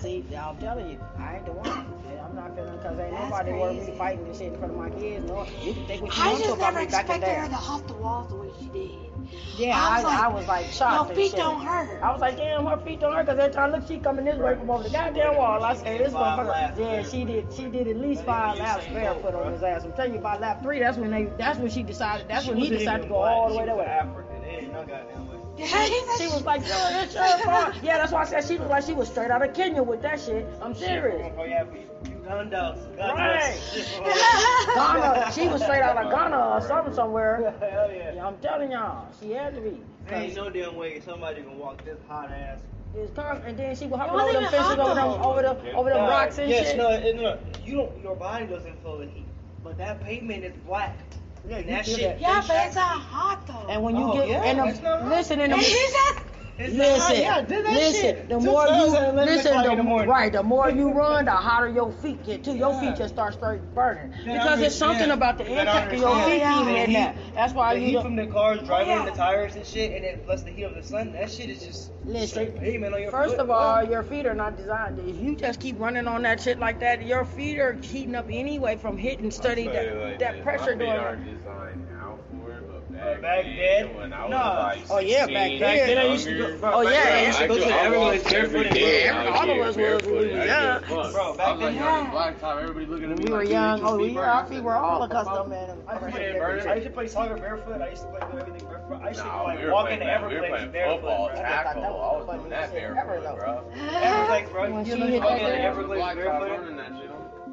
[0.00, 1.68] See, I'm telling you, I ain't the one.
[2.08, 4.72] And I'm not feeling because ain't That's nobody worth me fighting this shit in front
[4.72, 5.26] of my kids.
[5.26, 7.14] No, you can think what you I want to just about never me back in
[7.16, 9.10] expected her to hop the walls the way she did.
[9.58, 10.94] Yeah, I I, was like, I was like shocked.
[10.94, 11.38] Your and feet shit.
[11.38, 12.02] don't hurt.
[12.02, 14.24] I was like, damn, her feet don't hurt because every time I look, she coming
[14.24, 15.62] this way from over the goddamn wall.
[15.62, 16.78] I said, this motherfucker.
[16.78, 17.52] Yeah, she did.
[17.52, 19.84] She did at least five laps barefoot on his ass.
[19.84, 21.24] I'm telling you, by lap three, that's when they.
[21.36, 22.26] That's when she decided.
[22.28, 23.92] That's when he decided to go all the way She that was way.
[23.92, 24.44] African.
[24.44, 25.39] Ain't no goddamn way.
[25.66, 27.74] She was like, yo, it's your fault.
[27.82, 30.02] Yeah, that's why I said she looked like she was straight out of Kenya with
[30.02, 30.46] that shit.
[30.62, 31.32] I'm serious.
[31.38, 31.64] Oh, yeah,
[32.04, 32.78] you Uganda.
[32.98, 33.60] Right.
[34.74, 37.54] Ghana, she was straight out of Ghana or something somewhere.
[37.60, 38.14] Hell yeah.
[38.14, 39.80] Yeah, I'm telling y'all, she had to be.
[40.06, 42.60] There ain't no damn way somebody can walk this hot ass.
[42.94, 45.90] It's con- and then she was hopping over them fences, over them, over the, over
[45.90, 46.76] them uh, rocks and yes, shit.
[46.76, 48.02] no, it, no, you don't.
[48.02, 49.26] Your body doesn't feel the heat,
[49.62, 50.98] but that pavement is black.
[51.48, 52.18] Yeah, you that feel shit.
[52.18, 52.20] that.
[52.20, 53.66] Yeah, but it's a hot though.
[53.72, 55.08] And when you Oh, get yeah, and the, it's not hot.
[55.08, 56.22] listen in the Is that
[56.60, 57.10] It's not hot.
[57.10, 58.00] listen, Yeah, do that listen.
[58.02, 58.28] shit.
[58.28, 59.16] The Two more you listen,
[59.62, 62.54] the the right, the more you run, the hotter your feet get too.
[62.56, 62.80] Your Yeah.
[62.80, 65.98] feet just start straight burning Yeah, because I it's something about the You impact of
[66.00, 66.60] your feet understand.
[66.68, 67.16] even in that.
[67.34, 68.02] That's why the you heat don't.
[68.04, 69.04] from the cars oh, driving yeah.
[69.06, 71.12] the tires and shit, and then plus the heat of the sun.
[71.12, 73.40] That shit is just Listen, straight pavement on your First foot.
[73.40, 74.98] of all, your feet are not designed.
[74.98, 78.26] If you just keep running on that shit like that, your feet are heating up
[78.30, 81.20] anyway from hitting study I'll tell you that, like that pressure my feet going aren't
[81.28, 81.34] on.
[81.36, 83.94] designed out for it, but Uh, back, back then?
[83.96, 84.62] when I was Nah.
[84.62, 85.60] like Oh, yeah, back then.
[85.60, 87.26] Back then I used to go- oh, younger, bro, Oh, back yeah, then I I
[87.26, 89.14] used to I go could- to the I Everglades walked barefoot every and day Yeah,
[89.20, 90.10] out all of here us was barefoot.
[90.10, 90.80] when we I was didn't young.
[90.80, 91.12] give a fuck.
[91.12, 92.00] Bro, back I was like, then- yo, Yeah.
[92.02, 94.12] this black top, everybody looking at me we were like, young, you oh, feet we
[94.14, 94.56] were, our burning.
[94.58, 95.60] feet were all I said, accustomed, man.
[95.60, 96.70] I used, to pressure play, and everything.
[96.70, 97.80] I used to play soccer barefoot.
[97.82, 99.00] I used to play do everything barefoot.
[99.02, 100.30] I used to Nah, go like we were walk playing, in the that- we were
[100.30, 101.00] Everglades playing barefoot.
[101.00, 101.34] football, bro.
[101.34, 101.82] I thought that tackle.
[101.82, 103.36] was I was the doing that funniest shit ever, barefoot, though.
[103.40, 103.90] bro.
[104.00, 104.60] Everglades, bro.
[104.70, 107.09] When You she know, hit walking that in the there- Everglades barefoot.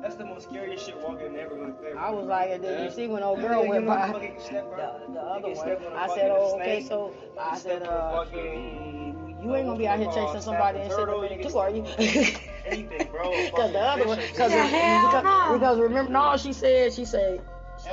[0.08, 2.00] That's the most scariest shit walking in the Everglades barefoot.
[2.00, 4.08] I was like, and then you see when old girl you went by,
[4.40, 7.58] step, the, the other one, step on a I fucking said, oh, okay, so I
[7.58, 10.80] said, step on a uh, fucking- you You ain't gonna be out here chasing somebody
[10.80, 11.84] and shit in a too, are you?
[12.66, 13.50] Anything, bro.
[13.54, 15.54] Cause the other one, cause, Yeah, hell because, no.
[15.60, 17.42] because remember, no, she said, she said,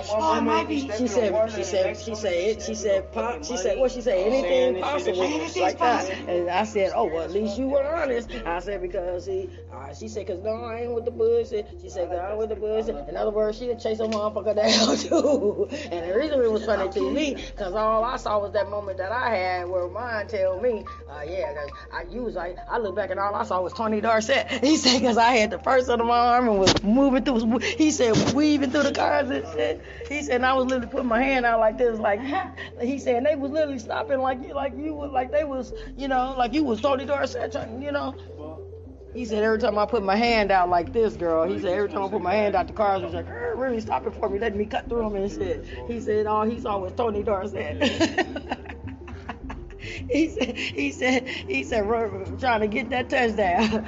[0.09, 0.81] Oh, it might be.
[0.81, 4.83] she said, she said, she said, she said, pop, she said, what she said, anything
[4.83, 5.18] possible,
[5.61, 6.11] like that.
[6.29, 8.31] And I said, oh, well, at least you were honest.
[8.46, 11.68] I said, because see, uh, she said, cause no, I ain't with the bullshit.
[11.82, 13.08] She said, cause I ain't with the bullshit.
[13.08, 15.68] In other words, she'd chase a motherfucker down too.
[15.90, 18.98] And the reason it was funny to me, cause all I saw was that moment
[18.98, 22.96] that I had where mine tell me, uh, yeah, cause I was like, I look
[22.96, 24.50] back and all I saw was Tony Dorsett.
[24.64, 27.90] He said, cause I had the first under my arm and was moving through, he
[27.90, 29.82] said, weaving through the cars and shit.
[30.08, 32.20] He said, and I was literally putting my hand out like this, like,
[32.80, 35.72] he said, and they was literally stopping like you, like you was, like they was,
[35.96, 38.14] you know, like you was Tony Dorsett, trying, you know.
[39.14, 41.48] He said every time I put my hand out like this, girl.
[41.48, 43.81] He said every time I put my hand out, the cars was like, "Er, really
[43.81, 45.64] stopping for me, letting me cut through them and shit.
[45.87, 47.81] He said all he saw was Tony Dorsett.
[49.79, 53.87] he said, he said, he said, "Run- trying to get that touchdown.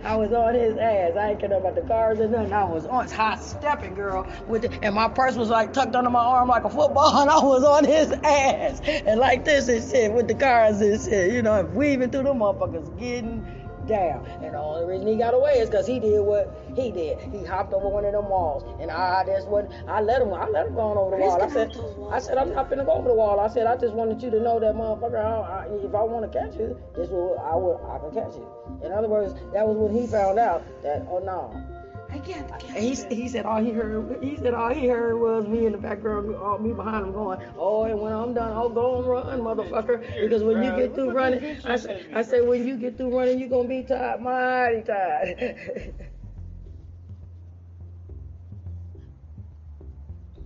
[0.04, 1.16] I was on his ass.
[1.16, 2.52] I ain't care about the cars or nothing.
[2.52, 6.10] I was on hot stepping, girl, with the, and my purse was like tucked under
[6.10, 9.82] my arm like a football, and I was on his ass and like this and
[9.90, 13.46] shit with the cars and shit, you know, weaving through the motherfuckers, getting
[13.88, 14.24] down.
[14.42, 17.18] And the only reason he got away is because he did what he did.
[17.32, 18.62] He hopped over one of them walls.
[18.80, 21.42] And I that's what I let him I let him go on over the wall.
[21.42, 21.76] I said
[22.12, 23.40] I said I'm not finna go over the wall.
[23.40, 26.30] I said I just wanted you to know that motherfucker I, I, if I want
[26.30, 28.46] to catch you, this will I will I can catch you.
[28.84, 31.77] In other words, that was when he found out that oh no.
[32.10, 32.50] I can't.
[32.50, 35.72] And he, he said all he heard he said all he heard was me in
[35.72, 39.06] the background, all me behind him going, oh, and when I'm done, I'll go and
[39.08, 40.00] run, motherfucker.
[40.20, 43.38] Because when you get through running, I said, I said when you get through running,
[43.38, 45.36] you're gonna be tired, mighty tired.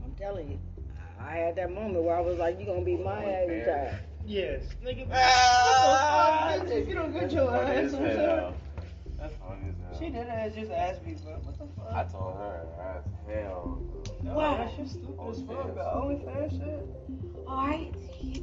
[0.04, 0.58] I'm telling you,
[1.20, 4.00] I had that moment where I was like, you're gonna be mighty tired.
[4.24, 4.62] Yes.
[4.84, 6.78] Nigga, Ah, what the fuck?
[6.78, 7.92] If you don't get your Funny ass
[10.12, 11.92] did ass just ask me, but what the fuck?
[11.92, 13.78] I told her, as hell.
[14.22, 14.56] No, Wow.
[14.58, 15.74] that shit stupid as fuck.
[15.74, 16.86] The OnlyFans shit.
[17.46, 17.94] Alright.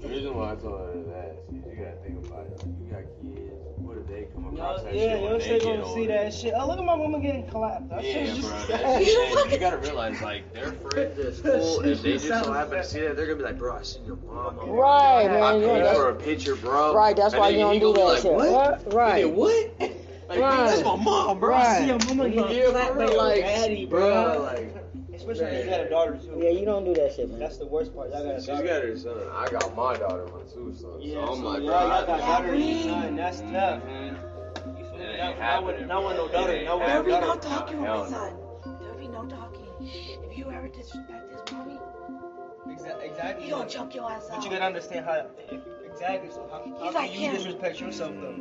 [0.01, 2.57] The reason why I told her that is you gotta think about it.
[2.57, 3.55] Like, you got kids.
[3.77, 5.89] What if they come across Yo, that yeah, shit yo, when say they gonna see
[6.01, 6.07] older?
[6.13, 6.53] that shit.
[6.55, 7.89] Oh, look at my mama getting clapped.
[7.89, 8.51] That Yeah, shit bro.
[8.51, 9.51] just That's insane.
[9.51, 12.99] You gotta realize, like, their friends at school, if they just so happen to see
[13.01, 14.59] that, they're gonna be like, bro, I seen your mom.
[14.59, 16.93] on Right, man, yeah, paid that's- for a picture, bro.
[16.93, 18.33] Right, that's And why you don't do that like, shit.
[18.33, 18.51] What?
[18.51, 18.93] What?
[18.93, 19.29] Right.
[19.33, 19.91] What?
[20.39, 20.69] Like, Right.
[20.69, 21.55] that's my mom, bro.
[21.55, 23.07] I see your mama Yeah, getting clapped, bro.
[23.07, 23.99] but like, Daddy, bro,
[24.35, 24.43] bro.
[24.43, 24.75] like.
[25.13, 26.39] Especially when you got a daughter too.
[26.41, 27.39] Yeah, you don't do that shit, man.
[27.39, 28.09] That's the worst part.
[28.11, 28.63] Y'all got a She's daughter.
[28.67, 29.17] got her son.
[29.35, 31.91] I got my daughter one too, so, Yeah, so I'm so like, y'all, bro, y'all
[31.91, 33.15] I- got Yeah, daughter and we- son.
[33.17, 33.51] That's tough.
[33.83, 34.79] Mhm.
[34.79, 35.03] You feel me?
[35.03, 36.27] It Not, ain't not, with, happening, no bro.
[36.29, 36.53] daughter.
[36.53, 38.05] It Not ain't with There'll no be no talking with my no.
[38.05, 38.33] son.
[38.81, 39.65] There'll be no talking.
[40.31, 41.79] If you ever disrespect this mommy,
[42.69, 43.43] Exa- Exactly.
[43.45, 44.43] he gonna choke your ass But out.
[44.45, 45.25] you gotta understand how.
[45.85, 46.29] Exactly.
[46.31, 47.35] So how, how He's can like you him.
[47.35, 48.35] disrespect yourself though?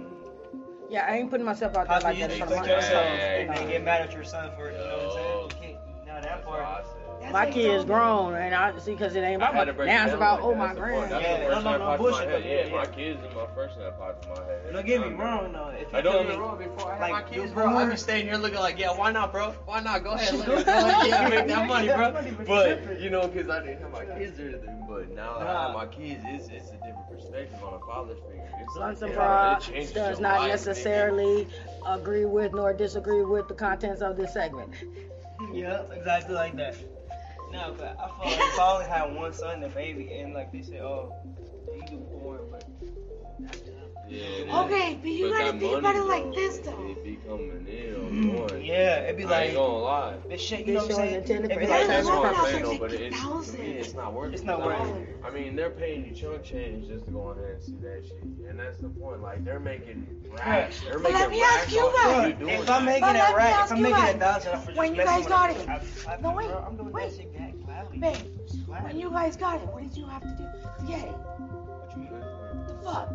[0.89, 2.31] Yeah, I ain't putting myself out there can like that.
[2.31, 4.69] in front of disrespect my- yourself Hey, and then get mad at your son for
[4.69, 4.73] it?
[4.73, 5.43] You know what I'm saying?
[5.43, 6.07] You can't.
[6.07, 6.87] Now that That's part.
[7.21, 7.33] What I said.
[7.33, 9.65] That's My like kid's grown, and I see because it ain't about my.
[9.65, 10.93] to break Now it it's about like oh my That's the point.
[10.93, 11.13] grand.
[11.13, 12.87] That's Yeah, the first no, no, no, that popped in bullshit, my Yeah, yeah, my
[12.87, 14.73] kids is my first thing that popped in my head.
[14.73, 15.69] Don't get me wrong though.
[15.69, 16.59] If you I don't feel get me me, wrong.
[16.59, 18.79] Before I had like, my kids, do bro, I'd more- be staying here looking like,
[18.79, 19.51] yeah, why not, bro?
[19.67, 20.05] Why not?
[20.05, 21.07] Go ahead, let Go ahead.
[21.09, 22.13] Yeah, make that money, bro.
[22.47, 24.85] But But you know, because I didn't have my kids or anything.
[24.89, 28.19] But now that I have my kids, it's it's a different perspective on a father's
[28.27, 28.45] figure.
[28.61, 31.47] It's Sons like, and yeah, it does not life, necessarily
[31.87, 34.73] agree with nor disagree with the contents of this segment.
[35.53, 36.75] Yeah, exactly like that.
[37.53, 40.53] No, but I feel like if I only had one son, the baby, and like
[40.53, 41.15] they say, oh,
[44.09, 44.63] Yeah.
[44.65, 46.87] Okay, but you But gotta that think money, about it like though, this though.
[46.91, 48.65] It be coming in on one.
[48.65, 50.15] Yeah, it'd be I like ain't gonna lie.
[50.29, 50.67] this shit.
[50.67, 51.15] You know what I'm saying?
[51.25, 53.59] It'd be like That's woman what out I'm saying, though, but it's, to me, thousands.
[53.87, 54.47] it's not worth It's it.
[54.47, 55.17] not Like, worth it.
[55.25, 58.03] I mean, they're paying you chunk change just to go in there and see that
[58.07, 58.23] shit.
[58.49, 59.21] And that's the point.
[59.23, 60.81] Like, they're making racks.
[60.81, 62.35] They're But making let me racks ask you off guys.
[62.41, 62.71] if.
[62.71, 65.05] I'm making But a rack, if I'm making a guys, thousand for just when you
[65.05, 65.83] guys got it- I-
[66.15, 67.11] I- No, wait, bro, wait.
[67.11, 67.99] that shit back gladly.
[67.99, 68.17] Babe,
[68.85, 71.13] when you guys got it, what did you have to do to get it?
[71.13, 72.67] What you mean?
[72.67, 73.09] The fuck?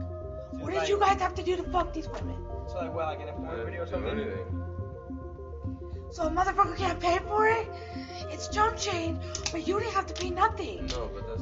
[0.63, 2.38] What Like- did you guys have to do to fuck these women?
[2.69, 4.17] So like, what, like in a I porn didn't video or something?
[6.10, 7.67] So a motherfucker can't pay for it?
[8.30, 9.17] It's jump change,
[9.52, 10.86] but you didn't have to pay nothing.
[10.88, 11.41] No, but that's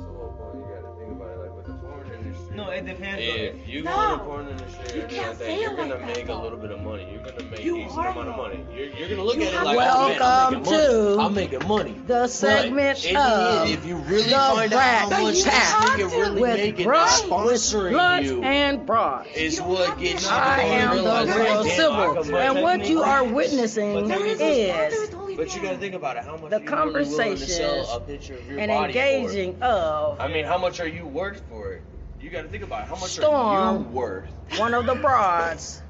[2.54, 3.22] No, it depends.
[3.24, 3.92] If you No.
[3.92, 6.28] go in the porn industry You and can't like that, you're gonna like that, make
[6.30, 7.08] a little bit of money.
[7.12, 8.66] You're gonna make You decent are, amount of money.
[8.76, 10.78] You're, you're gonna look You at it like, to- oh, man, I'm Welcome making money.
[10.88, 11.96] to I'm making money.
[12.08, 15.88] The segment But of end, if you really the find out how much this Pack
[16.00, 19.28] nigga really with making Brock, sponsoring with you and Broad.
[19.34, 23.02] is You what gets you I to to am the real civil, and what you
[23.04, 25.38] are witnessing But There there is a sponsor is.
[25.38, 26.24] But you gotta think about it.
[26.26, 28.94] How much The conversation really willing to sell conversations a picture of your and body
[28.94, 29.00] for?
[29.00, 31.84] engaging of I mean, how much are you worth for it?
[32.22, 32.88] You got to think about it.
[32.88, 33.84] how much are Storm.
[33.86, 34.30] you worth.
[34.58, 35.82] One of the broads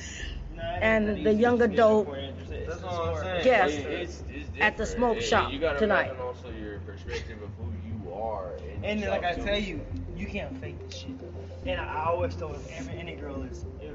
[0.56, 2.26] Nah, And the young to get adult your point.
[2.26, 3.46] It's- it's That's a I'm saying.
[3.46, 3.74] Yes.
[3.74, 6.06] Like, it's, it's At the smoke And shop you gotta tonight.
[6.06, 8.52] imagine also your perspective of who you are.
[8.56, 9.80] in And like I yourself, tell you,
[10.16, 11.10] you can't fake this shit.
[11.66, 13.90] And I, I always tell every any girl is if,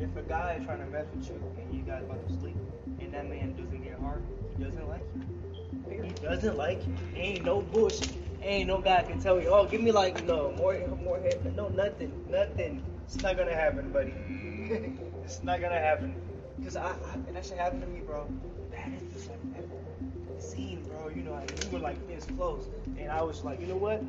[0.00, 2.38] if if a guy is trying to mess with you and you guys about to
[2.40, 2.56] sleep
[3.00, 4.22] and that man doesn't get hard,
[4.56, 6.02] he doesn't like you.
[6.02, 6.94] He doesn't like you.
[7.16, 8.12] Ain't no bullshit.
[8.42, 11.54] Ain't no guy can tell you, oh, give me like no more more head.
[11.56, 12.82] No, nothing, nothing.
[13.04, 14.14] It's not gonna happen, buddy.
[15.24, 16.14] it's not gonna happen.
[16.62, 18.26] Cause I, I and that shit happened to me, bro.
[18.70, 21.08] Baddest bitch I've ever seen, bro.
[21.08, 24.02] You know, like, we were like this close, and I was like, you know what?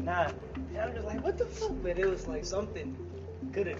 [0.00, 0.30] Nah.
[0.56, 1.72] And I'm just like, what the fuck?
[1.82, 2.96] But it was like something
[3.52, 3.76] good.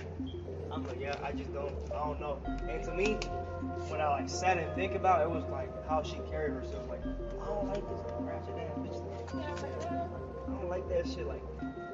[0.73, 2.39] I'm like, yeah, I just don't, I don't know.
[2.69, 3.15] And to me,
[3.89, 6.89] when I like sat and think about it, it was like how she carried herself.
[6.89, 8.74] Like, I don't like this ratchet ass.
[9.33, 11.27] I don't like that shit.
[11.27, 11.43] Like,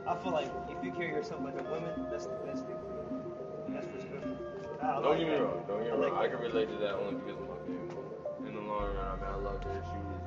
[0.07, 2.91] I feel like if you carry yourself like a woman, that's the best thing for
[2.91, 3.75] you.
[3.75, 4.39] That's what's good.
[4.83, 5.43] I Don't like get me that.
[5.43, 5.65] wrong.
[5.69, 6.25] Don't get I me like wrong.
[6.25, 8.49] I can relate to that only because of my baby mama.
[8.49, 9.83] In the long run, I mean, I loved her.
[9.85, 10.20] She was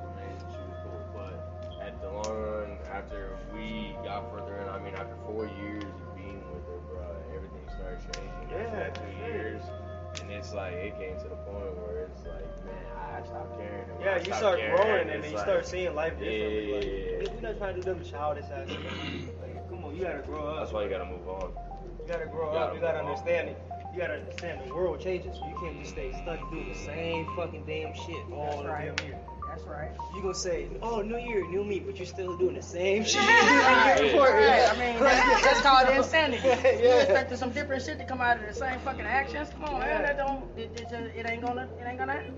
[10.34, 13.90] it's like it came to the point where it's like, man, I stopped caring.
[13.90, 16.70] And Yeah, you start caring, growing and it's then you like- start seeing life differently.
[16.70, 17.18] Yeah.
[17.18, 19.40] Like, you're not trying to do them childish ass shit.
[19.40, 20.58] Like, come on, you gotta grow up.
[20.60, 21.52] That's why you gotta move on.
[22.00, 22.68] You gotta grow You up.
[22.68, 23.10] gotta You gotta move on.
[23.16, 23.58] understand it.
[23.94, 25.36] You gotta understand the world changes.
[25.38, 28.96] You can't just stay stuck doing the same fucking damn shit all That's the right.
[28.96, 29.18] damn year.
[29.54, 29.90] That's right.
[30.16, 33.20] You gonna say, oh, new year, new me, but you're still doing the same shit.
[33.20, 34.00] Right.
[34.12, 34.18] Yeah.
[34.18, 34.76] Right.
[34.76, 36.38] I mean, that's, that's called insanity.
[36.44, 37.02] You Yeah.
[37.02, 39.50] expecting some different shit to come out of the same fucking actions?
[39.50, 40.02] Come on, man.
[40.02, 40.44] That don't.
[40.58, 41.68] It, it, just- it ain't gonna.
[41.80, 42.34] It ain't gonna happen.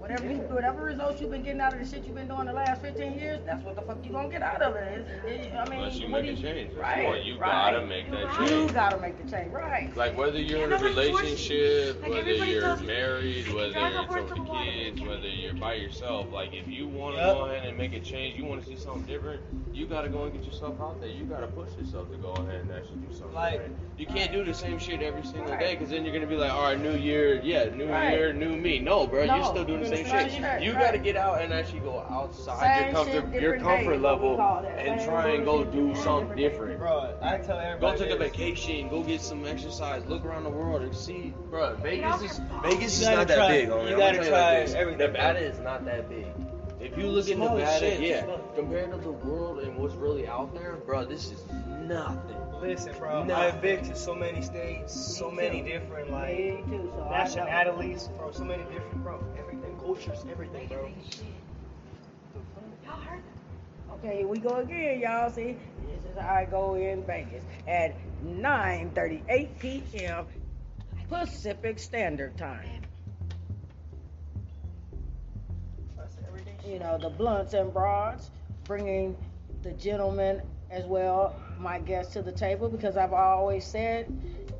[0.00, 2.54] Whatever you, whatever results you've been getting out of the shit you've been doing the
[2.54, 5.06] last 15 years, that's what the fuck you gonna get out of it.
[5.26, 6.70] It- it- I mean, Unless you what make a do you- change.
[6.70, 7.06] That's Right.
[7.06, 7.50] why you right.
[7.72, 8.50] gotta make that change.
[8.50, 9.52] You gotta make the change.
[9.52, 9.94] Right.
[9.94, 11.16] Like whether you're in a Nobody's forcing you.
[11.18, 15.00] relationship, Like, whether you're tells you, married, whether you're up with to the water, kids,
[15.02, 17.36] whether you're by yourself, like if you want to Yep.
[17.36, 19.42] go ahead and make a change, you want to see something different,
[19.74, 21.10] you gotta go and get yourself out there.
[21.10, 23.76] You gotta push yourself to go ahead and actually do something Like- different.
[23.98, 25.60] You can't uh, do the same shit every single Right.
[25.60, 28.12] day, cause then you're gonna be like, all right, new year, yeah, new Right.
[28.16, 28.78] year, new me.
[28.78, 30.32] No, bro, No, you're still doing the you're same shit.
[30.32, 30.80] same shit, You right.
[30.86, 34.40] gotta get out and actually go outside Same your comfort, shit, your comfort day, level,
[34.40, 36.78] and try and go do something different.
[36.78, 37.98] Bro, I tell Go everybody.
[37.98, 38.88] take a vacation.
[38.88, 40.04] Go get some exercise.
[40.06, 41.74] Look around the world and see, bro.
[41.76, 42.40] Vegas is.
[42.62, 43.66] Vegas is gotta not that big.
[43.68, 43.92] you Homie.
[43.92, 46.26] I'm gotta gonna tell you try like everything, Nevada is not that big.
[46.80, 48.38] If you look at Small Nevada, shit, yeah, small.
[48.56, 51.44] compared to the world and what's really out there, bro, this is
[51.82, 52.36] nothing.
[52.62, 53.34] Listen, bro, No.
[53.36, 58.30] I've been to so many states, so many different like Me too, so nationalities, bro.
[58.32, 59.18] So many different, bro.
[59.90, 60.88] Everything, bro.
[62.84, 63.22] Y'all heard
[63.94, 65.28] Okay, here we go again, y'all.
[65.30, 70.26] See, this is how I go in Vegas at 9:38 p.m.
[71.08, 72.82] Pacific Standard Time.
[76.64, 78.30] You know, the blunts and broads,
[78.64, 79.16] bringing
[79.62, 84.06] the gentlemen as well, my guests to the table, because I've always said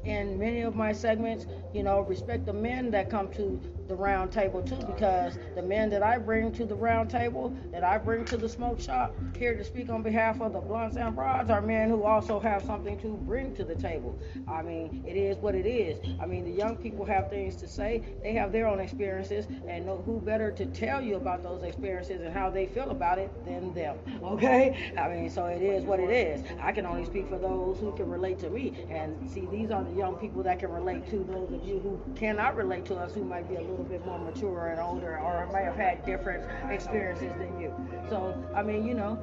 [0.04, 3.60] in many of my segments, you know, respect the men that come to
[3.90, 7.83] the round table too, because the men that I bring to the round table, that
[7.83, 11.14] I bring to the smoke shop, here to speak on behalf of the blunts and
[11.14, 14.16] broads, are men who also have something to bring to the table.
[14.46, 15.98] I mean, it is what it is.
[16.20, 18.03] I mean, the young people have things to say.
[18.22, 22.20] They have their own experiences, and know who better to tell you about those experiences
[22.20, 23.98] and how they feel about it than them.
[24.31, 24.92] Okay?
[24.96, 26.44] I mean, so it is what it is.
[26.61, 28.87] I can only speak for those who can relate to me.
[28.88, 32.00] And see, these are the young people that can relate to those of you who
[32.14, 35.48] cannot relate to us, who might be a little bit more mature and older, or
[35.52, 37.74] may have had different experiences than you.
[38.08, 39.18] So, I mean, you know,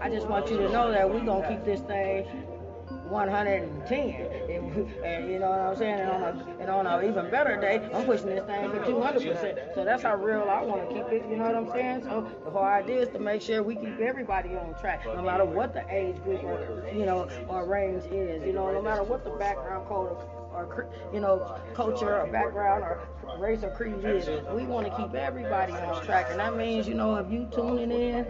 [0.00, 2.26] I just want you to know that we're gonna keep this thing
[3.08, 3.98] 110,
[4.50, 6.00] and, and you know what I'm saying.
[6.00, 9.34] And on a and on an even better day, I'm pushing this thing for 200
[9.34, 9.58] percent.
[9.74, 11.28] So that's how real I want to keep it.
[11.28, 12.02] You know what I'm saying?
[12.04, 15.44] So the whole idea is to make sure we keep everybody on track, no matter
[15.44, 18.44] what the age group or you know or range is.
[18.44, 20.16] You know, no matter what the background code
[20.66, 23.00] or, you know culture or background or
[23.38, 24.28] race or creed is.
[24.52, 27.90] We want to keep everybody on track, and that means you know if you tuning
[27.90, 28.26] in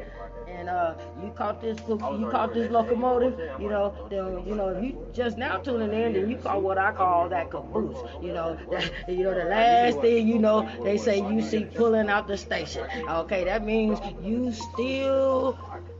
[0.46, 4.82] and uh, you caught this you caught this locomotive, you know, then you know if
[4.82, 7.98] you just now tuning in, then you caught what I call that caboose.
[8.20, 12.08] You know, that, you know the last thing you know, they say you see pulling
[12.08, 12.86] out the station.
[13.08, 15.58] Okay, that means you still.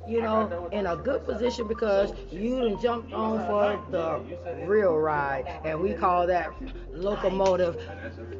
[0.08, 5.44] You know, in a good position because you done jumped on for the real ride,
[5.64, 6.50] and we call that
[6.92, 7.76] locomotive,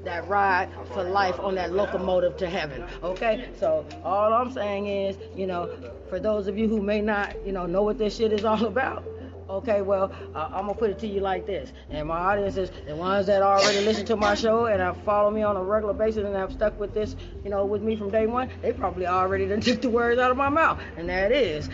[0.04, 2.85] that ride for life on that locomotive to heaven.
[3.02, 5.70] Okay, so all I'm saying is, you know,
[6.09, 8.64] for those of you who may not, you know, know what this shit is all
[8.74, 9.04] about,
[9.48, 12.70] Okay, well, uh, I'm gonna put it to you like this, and my audience is
[12.87, 15.94] the ones that already listen to my show and have followed me on a regular
[15.94, 18.50] basis and have stuck with this, you know, with me from day one.
[18.61, 21.70] They probably already done took the words out of my mouth, and that is,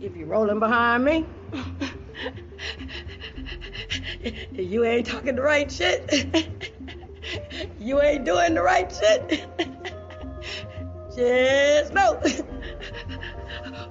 [0.00, 1.24] if you're rolling behind me,
[4.52, 6.26] you ain't talking the right shit.
[7.78, 9.46] you ain't doing the right shit.
[11.14, 12.20] Just no.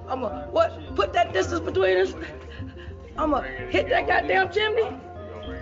[0.06, 0.94] I'm gonna what?
[0.94, 2.14] Put that distance between us.
[3.16, 4.88] I'm gonna hit that goddamn chimney,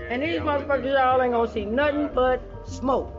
[0.08, 3.12] and these motherfuckers y'all ain't gonna see nothing but smoke.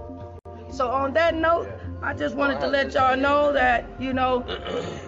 [0.72, 1.68] So on that note,
[2.04, 4.44] I just wanted to let y'all know that, you know,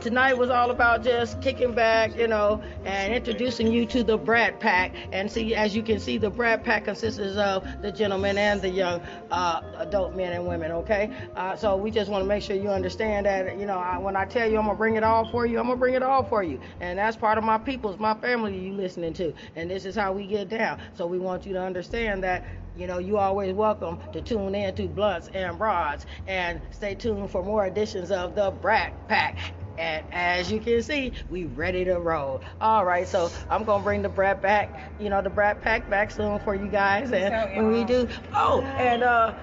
[0.02, 4.60] tonight was all about just kicking back, you know, and introducing you to the Brat
[4.60, 4.94] Pack.
[5.12, 8.70] And see, as you can see, the Brat Pack consists of the gentlemen and the
[8.70, 9.02] young
[9.32, 11.10] uh, adult men and women, okay?
[11.36, 14.16] Uh, so we just want to make sure you understand that, you know, I, when
[14.16, 15.96] I tell you I'm going to bring it all for you, I'm going to bring
[15.96, 16.60] it all for you.
[16.80, 19.34] And that's part of my people's, my family you listening to.
[19.56, 20.80] And this is how we get down.
[20.94, 24.74] So we want you to understand that you know, you always welcome to tune in
[24.76, 29.54] to Blunts and Broads and stay tuned for more editions of the Brat Pack.
[29.78, 32.42] And as you can see, we ready to roll.
[32.62, 36.12] All right, so I'm gonna bring the Brat back, you know, the Brat Pack back
[36.12, 37.12] soon for you guys.
[37.12, 39.34] And when we do, oh, and uh,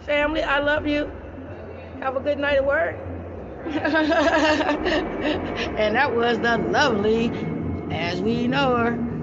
[0.00, 1.10] family, I love you.
[2.00, 2.96] Have a good night at work.
[3.64, 3.74] and
[5.96, 7.30] that was the lovely,
[7.90, 9.13] as we know her,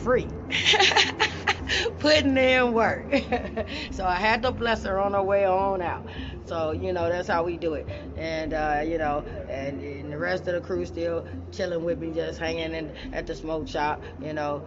[0.00, 0.28] free.
[1.98, 3.04] putting in work.
[3.92, 6.06] so I had to bless her on her way on out.
[6.46, 7.88] So, you know, that's how we do it.
[8.16, 12.12] And, uh, you know, and, and, the rest of the crew still chilling with me,
[12.12, 14.64] just hanging in, at the smoke shop, you know.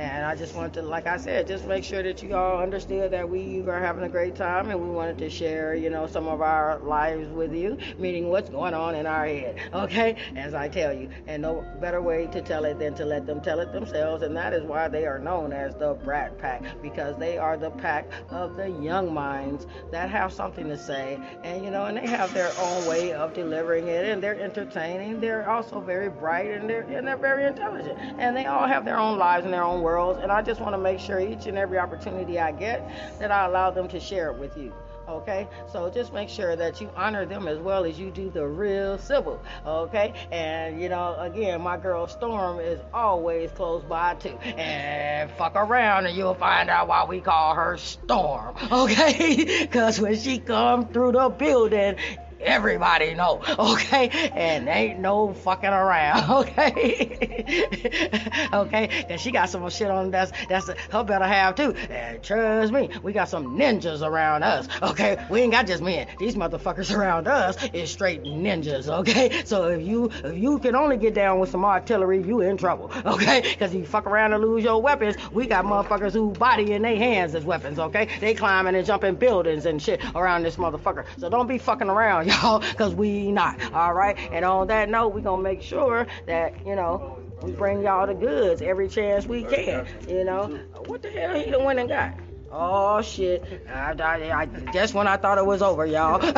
[0.00, 3.10] And I just wanted to, like I said, just make sure that you all understood
[3.10, 6.26] that we are having a great time and we wanted to share, you know, some
[6.26, 10.16] of our lives with you, meaning what's going on in our head, okay?
[10.36, 11.10] As I tell you.
[11.26, 14.22] And no better way to tell it than to let them tell it themselves.
[14.22, 17.68] And that is why they are known as the Brat Pack, because they are the
[17.68, 21.20] pack of the young minds that have something to say.
[21.44, 25.20] And, you know, and they have their own way of delivering it and they're entertaining.
[25.20, 27.98] They're also very bright and they're, and they're very intelligent.
[28.18, 30.74] And they all have their own lives and their own worlds, and I just want
[30.74, 34.30] to make sure each and every opportunity I get that I allow them to share
[34.30, 34.72] it with you.
[35.08, 38.46] Okay, so just make sure that you honor them as well as you do the
[38.46, 39.42] real Sybil.
[39.66, 44.38] Okay, and you know, again, my girl Storm is always close by too.
[44.38, 48.54] And fuck around, and you'll find out why we call her Storm.
[48.70, 51.96] Okay, because when she come through the building,
[52.42, 54.30] everybody know, okay?
[54.34, 58.48] And ain't no fucking around, okay?
[58.52, 59.04] okay?
[59.08, 61.74] Cause she got some shit on that's that's her better have too.
[61.90, 65.24] And trust me, we got some ninjas around us, okay?
[65.30, 66.06] We ain't got just men.
[66.18, 69.42] These motherfuckers around us is straight ninjas, okay?
[69.44, 72.90] So if you if you can only get down with some artillery, you in trouble,
[73.06, 73.54] okay?
[73.58, 76.96] Cause you fuck around and lose your weapons, we got motherfuckers who body in their
[76.96, 78.08] hands as weapons, okay?
[78.20, 81.04] They climbing and jumping buildings and shit around this motherfucker.
[81.18, 83.72] So don't be fucking around, y'all, because we not.
[83.72, 84.16] All right.
[84.32, 88.14] And on that note, we gonna make sure that you know we bring y'all the
[88.14, 89.86] goods every chance we can.
[90.08, 90.46] You know,
[90.86, 92.14] what the hell he done went and got?
[92.52, 93.44] Oh shit!
[93.72, 96.18] I, I, I, just when I thought it was over, y'all.
[96.18, 96.34] back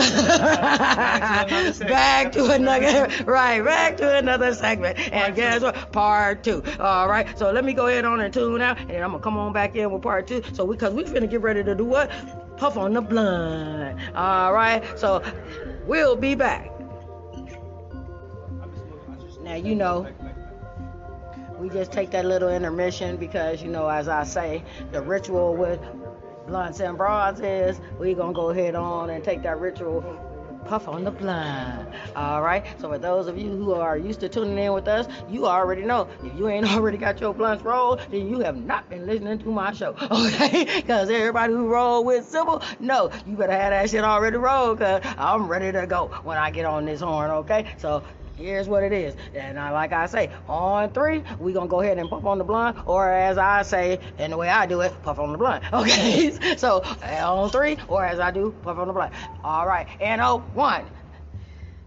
[2.33, 3.64] to another, right?
[3.64, 4.98] Back to another segment.
[5.11, 5.90] And guess what?
[5.90, 6.62] Part two.
[6.78, 7.38] All right.
[7.38, 9.74] So let me go ahead on and tune out, and I'm gonna come on back
[9.74, 10.42] in with part two.
[10.52, 12.11] So because we, we finna get ready to do what?
[12.59, 13.98] Puff on the blunt.
[14.14, 14.85] All right.
[14.98, 15.22] So
[15.86, 16.70] we'll be back.
[19.42, 20.06] Now you know
[21.58, 25.80] we just take that little intermission because you know as i say the ritual with
[26.46, 30.02] blunts and broads is we gonna go ahead on and take that ritual
[30.64, 32.64] puff on the blunt all right?
[32.81, 35.83] So for those of you who are used to tuning in with us you already
[35.83, 36.09] know.
[36.22, 39.48] If you ain't already got your blunts rolled then you have not been listening to
[39.48, 40.64] my show okay?
[40.77, 45.03] Because everybody who roll with Sybil no you better have that shit already rolled because
[45.18, 47.72] i'm ready to go when i get on this horn okay?
[47.79, 48.03] So
[48.42, 49.14] here's what it is.
[49.35, 52.44] And I, like I say, on three, we gonna go ahead and puff on the
[52.44, 55.64] blunt, or as I say, and the way I do it, puff on the blunt.
[55.72, 59.12] Okay, so uh, on three, or as I do, puff on the blunt.
[59.42, 60.85] All right, and a one,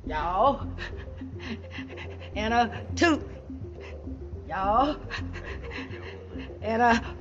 [0.05, 0.67] y'all,
[2.35, 3.23] and a two,
[4.49, 4.97] y'all,
[6.61, 7.15] and a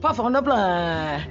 [0.00, 1.24] puff on the blunt.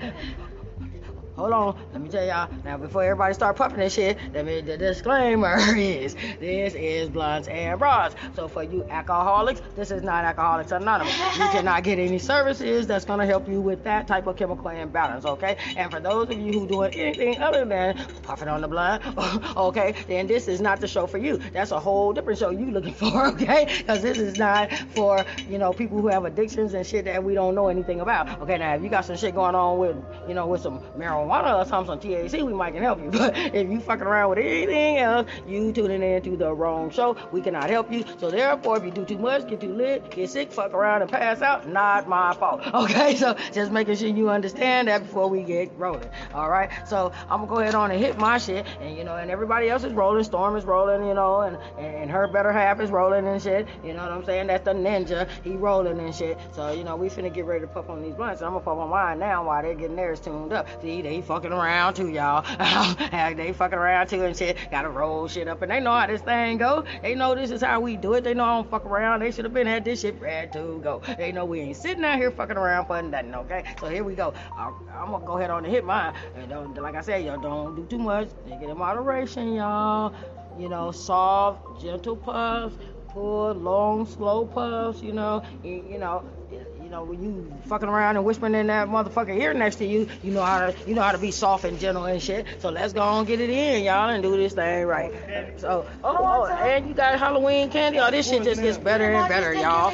[1.38, 2.50] Hold on, let me tell y'all.
[2.65, 7.48] Now, before everybody start puffing this shit, let me, the disclaimer is this is blunts
[7.48, 8.15] and broads.
[8.35, 11.15] So for you alcoholics, this is not Alcoholics Anonymous.
[11.15, 15.25] You cannot get any services that's gonna help you with that type of chemical imbalance,
[15.25, 15.58] okay?
[15.75, 19.04] And for those of you who doing anything other than puffing on the blunt,
[19.58, 21.38] okay, then this is not the show for you.
[21.54, 23.75] That's a whole different show you looking for, okay?
[23.77, 27.35] Because this is not for you know people who have addictions and shit that we
[27.35, 28.42] don't know anything about.
[28.42, 29.96] Okay, now if you got some shit going on with
[30.27, 33.12] you know with some marijuana or something, some THC, we might can help you.
[33.17, 37.17] But if you fucking around with anything else, you tuning in to the wrong show.
[37.32, 38.06] We cannot help you.
[38.19, 41.12] So therefore, if you do too much, get too lit, get sick, fuck around and
[41.12, 42.62] pass out, not my fault.
[42.88, 46.08] Okay, so just making sure you understand that before we get rolling.
[46.34, 49.15] All right, so I'm gonna go ahead on and hit my shit, and you know,
[49.15, 50.23] and everybody else is rolling.
[50.23, 53.67] Storm is rolling, you know, and and her better half is rolling and shit.
[53.84, 54.48] You know what I'm saying?
[54.48, 55.28] That's the ninja.
[55.44, 56.38] He rolling and shit.
[56.54, 58.42] So you know, we finna get ready to puff on these blunts.
[58.42, 60.67] I'm gonna puff on mine now while they're getting theirs tuned up.
[60.82, 62.42] See, they fucking around too, y'all.
[63.36, 64.58] they fucking around too and shit.
[64.72, 66.84] Gotta roll shit up, and they know how this thing go.
[67.02, 68.24] They know this is how we do it.
[68.24, 69.22] They know I don't fuck around.
[69.22, 71.02] They should have been had this shit ready to go.
[71.18, 73.36] They know we ain't sitting out here fucking around for nothing.
[73.36, 74.34] Okay, so here we go.
[74.56, 76.13] I'm, I'm gonna go ahead on and hit mine.
[76.36, 78.30] And don't, like I said, y'all don't do too much.
[78.48, 80.13] Take it in moderation, y'all.
[80.58, 82.76] You know, soft, gentle puffs,
[83.15, 85.02] long, slow puffs.
[85.02, 86.24] You know, you, you know,
[86.88, 90.08] you know when you fucking around and whispering in that motherfucker ear next to you,
[90.23, 92.46] you know how to, you know how to be soft and gentle and shit.
[92.60, 95.12] So let's go on get it in, y'all, and do this thing right.
[95.58, 98.00] So, oh, oh, and you got Halloween candy.
[98.00, 99.92] Oh, this shit just gets better and better, y'all.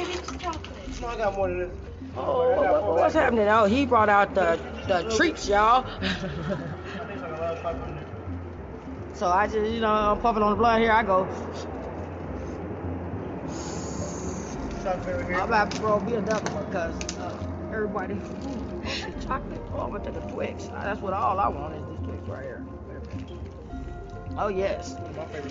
[1.00, 1.70] No, I got more than this.
[2.16, 3.48] Oh, what, what, what's happening?
[3.48, 5.84] Oh, he brought out the the treats, y'all.
[9.14, 10.80] so I just, you know, I'm puffing on the blood.
[10.80, 11.26] Here I go.
[14.86, 17.34] I'm about to throw me another one because uh,
[17.72, 18.20] everybody,
[19.26, 19.60] chocolate.
[19.72, 20.66] Oh, I'm gonna take a Twix.
[20.66, 22.66] That's what all I want is this Twix right here.
[24.36, 24.94] Oh yes,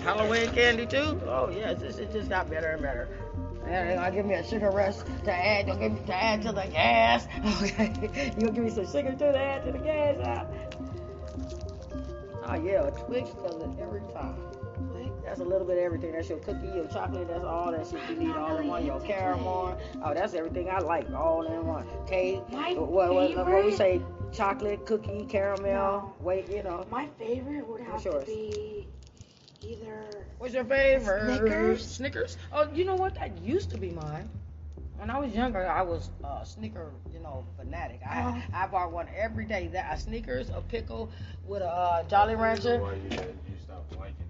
[0.02, 1.20] Halloween candy too.
[1.26, 3.08] Oh yes, it just got better and better.
[3.64, 6.52] And they're gonna give me a sugar rush to add, to, give, to add to
[6.52, 7.26] the gas.
[7.62, 7.92] Okay,
[8.36, 10.46] you gonna give me some sugar to add to the gas?
[12.46, 14.36] Oh yeah, a Twix does it every time.
[15.24, 16.12] That's a little bit of everything.
[16.12, 17.28] That's your cookie, your chocolate.
[17.28, 18.84] That's all that shit you need all in one.
[18.84, 19.78] Your caramel.
[20.02, 21.86] Oh, that's everything I like all in one.
[22.06, 22.42] Cake.
[22.52, 24.02] My What, what, what, what we say?
[24.32, 25.64] Chocolate, cookie, caramel.
[25.64, 26.14] No.
[26.20, 26.86] Wait, you know.
[26.90, 28.86] My favorite would have What's to be
[29.62, 31.38] either What's your favorite?
[31.38, 31.86] Snickers.
[31.86, 32.36] Snickers.
[32.52, 33.14] Oh, you know what?
[33.14, 34.28] That used to be mine.
[34.98, 38.00] When I was younger, I was a Snicker, you know, fanatic.
[38.08, 38.40] I Uh-huh.
[38.52, 39.68] I bought one every day.
[39.72, 41.10] That a Snickers, a pickle
[41.46, 42.80] with a uh, Jolly Rancher.
[42.80, 44.23] Why you, you stopped liking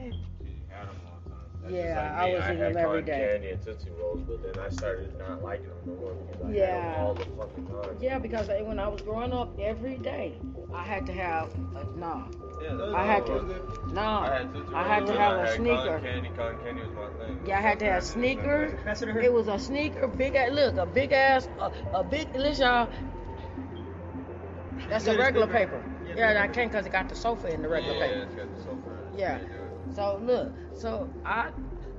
[0.00, 0.10] them?
[0.10, 0.48] Babe.
[0.48, 1.38] You had them all the time.
[1.62, 3.28] That's Yeah, like I was I eating them every cotton day.
[3.32, 6.46] candy and Tootsie Rolls, but then I started not liking them no more because I
[6.46, 6.92] had Yeah.
[6.92, 7.96] them all the fucking time.
[8.00, 10.34] Yeah, because I- when I was growing up, every day
[10.74, 12.24] I had to have a nah,
[12.62, 13.92] Yeah, that's I had to- it was.
[13.92, 14.20] nah.
[14.22, 15.76] I had Tootsie I had to have I a had sneaker.
[15.76, 17.40] Cotton candy, cotton candy was my thing.
[17.46, 18.70] Yeah, I had to have Cotton candy was my sneakers.
[18.72, 18.84] thing.
[18.84, 19.20] Pass it to.
[19.24, 20.50] It was a sneaker, big ass.
[20.52, 22.34] Look, a big ass, a, a big.
[22.34, 22.88] Listen, y'all.
[24.88, 25.82] That's a regular paper.
[26.06, 28.20] Yeah, Yeah, big I can't because it got the sofa in the regular yeah, paper.
[28.22, 28.90] it's got the sofa.
[29.16, 29.38] Yeah.
[29.38, 29.50] do it.
[29.94, 31.50] So look, so I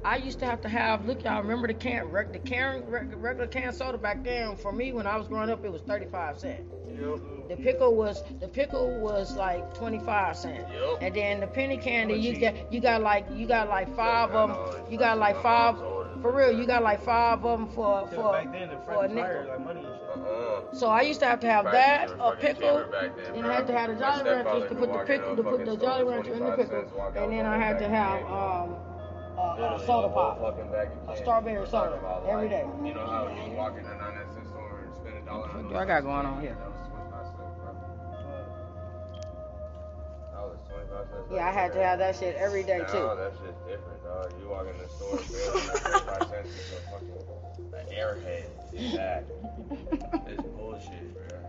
[0.03, 3.47] I used to have to have look y'all remember the can the can reg, regular
[3.47, 6.73] can soda back then for me when I was growing up it was 35 cents.
[6.87, 7.19] Yep.
[7.49, 10.71] The pickle was the pickle was like 25 cents.
[10.71, 10.97] Yep.
[11.01, 14.49] And then the penny candy you got you got like you got like five of
[14.49, 14.91] them.
[14.91, 15.77] You got like five
[16.21, 16.51] for real.
[16.51, 19.45] You got like five of them for Yeah, for back then, the for a nickel.
[19.47, 20.25] like money and shit.
[20.25, 20.73] Uh-uh.
[20.73, 23.45] So I used to have to have that, a pickle, then, and.
[23.47, 25.43] I had to have the My Jolly stepfather Ranchers to put the walk pickle to
[25.43, 27.79] put the fucking Jolly Rancher in the pickle, cents, walk out and then I had
[27.79, 28.75] to have um
[29.37, 30.39] a, a Literally soda pop.
[30.41, 32.65] fucking bag of A strawberry soda talking about, every like, day.
[32.87, 35.55] You know how you walk in a 99 cent store and spend a dollar What
[35.55, 36.57] on do I got going on here?
[41.09, 41.37] Was 25.
[41.37, 43.05] Yeah, I had to have that shit every day Now, too.
[43.17, 44.33] that shit's different, dog.
[44.41, 45.65] You walk in the store, barely
[46.05, 47.21] 25 cents is a fucking
[47.73, 48.49] an airhead.
[48.73, 49.25] It's that.
[50.27, 51.39] It's bullshit, bro.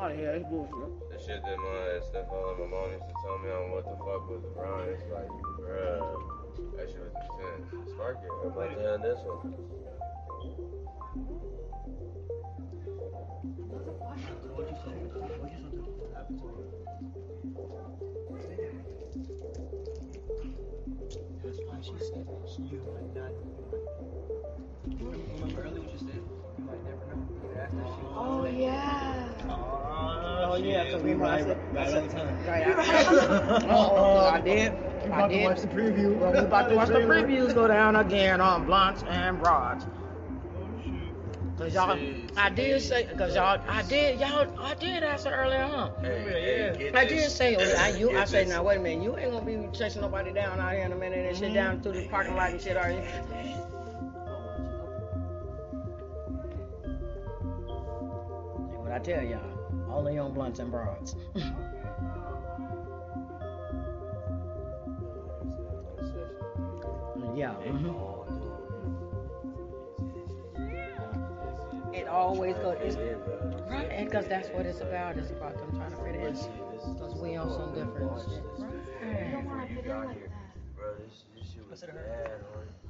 [0.00, 1.10] Oh yeah, it's bullshit.
[1.10, 3.98] The shit that my stepfather and my mom used to tell me on what the
[3.98, 5.26] fuck was wrong, it's like,
[5.58, 7.90] bruh, that shit was intense.
[7.94, 8.30] Spark it.
[8.42, 10.87] I'm about to hand this one.
[30.94, 32.46] Oh yeah, so we right, right, right at time.
[32.46, 34.72] Right, I, oh, I did.
[34.72, 35.44] You I about to did.
[35.44, 36.16] watch the preview.
[36.16, 39.86] Well, we about to watch the previews go down again on Blunts and Broads.
[41.58, 41.98] Cause y'all,
[42.36, 45.90] I did say, cause y'all, I did, y'all, I did answer earlier, huh?
[46.00, 47.22] Hey, hey, get I this.
[47.22, 48.54] did say, oh, I, you, I Get say, this.
[48.54, 50.96] now wait a minute, you ain't gonna be chasing nobody down out here in a
[50.96, 51.82] minute and shit down mm-hmm.
[51.82, 53.02] through the parking lot and shit, are you?
[58.68, 59.42] See what I tell y'all,
[59.90, 61.14] all the young blunts and broads.
[67.34, 67.54] yeah.
[67.66, 67.94] mhm.
[71.94, 72.96] It always goes, it's,
[73.70, 75.16] right, and cause that's what it's about.
[75.16, 76.34] It's about them trying to fit in.
[76.98, 78.42] Cause we on some different shit.
[79.02, 80.76] I don't want to fit in like that.
[80.76, 82.38] Bro, this, this shit was bad, her.
[82.54, 82.87] man.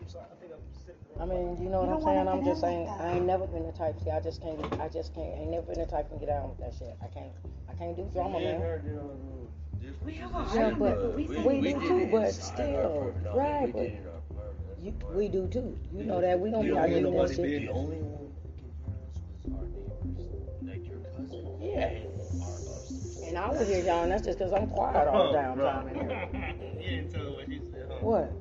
[0.00, 0.24] I'm sorry.
[0.32, 1.00] I think I'm sitting.
[1.20, 2.16] I mean, you know You what I'm don't saying?
[2.26, 3.00] wanna I'm just in saying, like.
[3.00, 4.00] I ain't never been the type.
[4.02, 4.60] See, I just can't.
[4.80, 5.34] I just can't.
[5.38, 6.96] Ain't never been the type to get down with that shit.
[7.02, 7.32] I can't.
[7.68, 8.68] I can't do drama, Me and man.
[8.68, 9.88] her did on the.
[9.88, 13.14] Uh, we have a Yeah, height, but uh, we, we we, do too, but still.
[13.24, 14.66] No, right, We but did it in our apartment.
[14.68, 15.78] That's You, we do too.
[15.92, 17.62] You know that we don't be The out only here doing that shit.
[17.66, 21.44] The only one who can hear us was our neighbors, like your cousin.
[21.60, 21.84] Yeah.
[21.86, 23.24] And our upstairs.
[23.28, 25.58] And I was here, y'all, and that's just because I'm quiet all the oh, damn
[25.58, 26.28] time in here.
[26.80, 27.96] You didn't tell her what he said, huh?
[28.00, 28.32] What?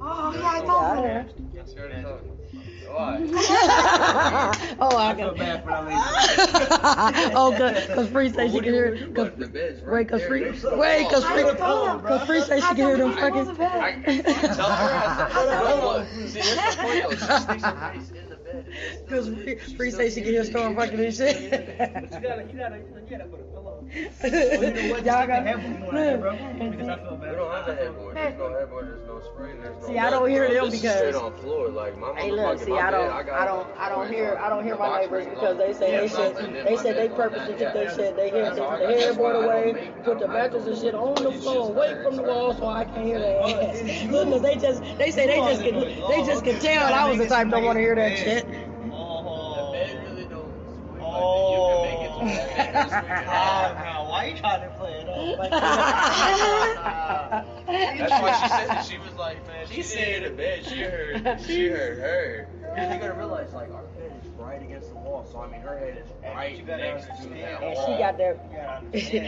[0.00, 1.26] Oh, yeah, I Yeah, told her.
[1.54, 1.88] Yes, sir.
[1.88, 2.30] they told me.
[2.86, 3.20] Why?
[4.80, 5.38] oh, I I feel can.
[5.38, 5.96] bad for that lady.
[7.36, 8.96] oh, cause, cause Free say she can hear.
[8.96, 10.40] do Cause, about the beds right wait, cause Free.
[10.40, 11.42] next to the Wait, cause Free.
[11.42, 13.38] already told her, Cause Free say she can hear them told her I fucking.
[13.38, 13.70] was a bed.
[13.72, 13.92] I,
[14.54, 16.06] tell her I said, no, no, look.
[16.30, 17.10] See, that's the point though.
[17.10, 18.64] She sticks her face in the bed.
[19.08, 21.36] Cause still- Free, she Free still say she can hear Storm fucking and shit.
[22.22, 23.79] gotta, you gotta, you gotta put a pillow.
[23.92, 25.26] Y'all Y'all got.
[25.26, 26.32] got headboard on that, bro.
[26.70, 28.16] Because I feel We don't have a headboard.
[28.16, 28.86] There's no headboard.
[28.88, 29.60] There's no spring.
[29.60, 29.86] There's no.
[29.88, 30.54] See, I don't hear bro.
[30.54, 31.68] them This is because- straight on floor.
[31.70, 34.38] Like my Hey, look, see, my I don't, I, got I don't, I don't hear,
[34.40, 37.72] I don't hear my neighbors because they say they shit, they said they purposely took
[37.74, 38.64] their shit, they hear the
[39.00, 42.66] headboard away, put the mattress and shit on the floor, away from the wall, so
[42.66, 43.82] I can't hear their ass.
[44.10, 47.18] Look, 'cause they just, they say they just can, they just can tell I was
[47.18, 48.46] the type don't want to hear that shit.
[51.02, 51.79] Oh.
[52.22, 53.76] Oh.
[53.84, 54.10] No.
[54.10, 55.38] Why you trying to play it off?
[57.66, 58.82] That's why she said.
[58.82, 60.64] She was like, man, she, She said- the bed.
[60.66, 62.48] She heard, she heard her.
[62.76, 65.26] You gotta realize, like, our bed is right against the wall.
[65.30, 67.40] So, I mean, her head is right next to understand.
[67.42, 67.86] that And wall.
[67.86, 69.18] she got that, You gotta and she,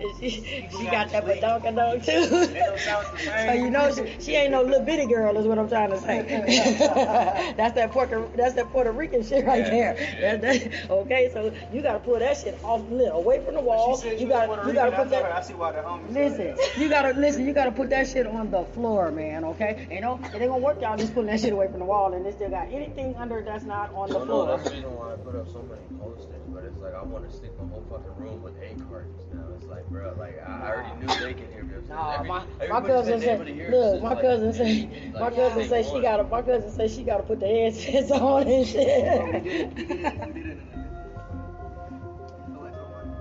[0.00, 2.46] and she, she got that badonka dog too.
[2.46, 5.46] They don't sound the So you know she, she ain't no little bitty girl is
[5.46, 6.22] what I'm trying to say.
[7.56, 9.94] that's that Puerto that's that Puerto Rican shit right there.
[10.20, 13.96] That- that- okay, so you gotta pull that shit off li- away from the wall.
[13.96, 15.26] She said You gotta you gotta put I know her.
[15.32, 16.12] I that see why the homies.
[16.12, 17.44] Listen, you gotta listen.
[17.46, 19.44] You gotta put that shit on the floor, man.
[19.44, 20.80] Okay, you know it ain't gonna work.
[20.80, 23.42] Y'all just putting that shit away from the wall, and it still got anything under
[23.42, 24.65] that's not on the Well, no, floor.
[24.70, 26.42] Reason why I put up so many posters.
[26.48, 29.44] But it's like I want to stick my whole fucking room with eight cartons now.
[29.56, 31.74] It's like, bro, like I already knew they can hear me.
[31.88, 36.24] Nah, Every- my, my cousin said, look, my cousin said, my cousin said she gotta,
[36.24, 38.84] my cousin said she gotta put the headsets on and shit.
[39.36, 39.76] did it.
[39.76, 40.26] We did it.
[40.26, 40.58] We did it.
[40.66, 43.16] I feel like someone-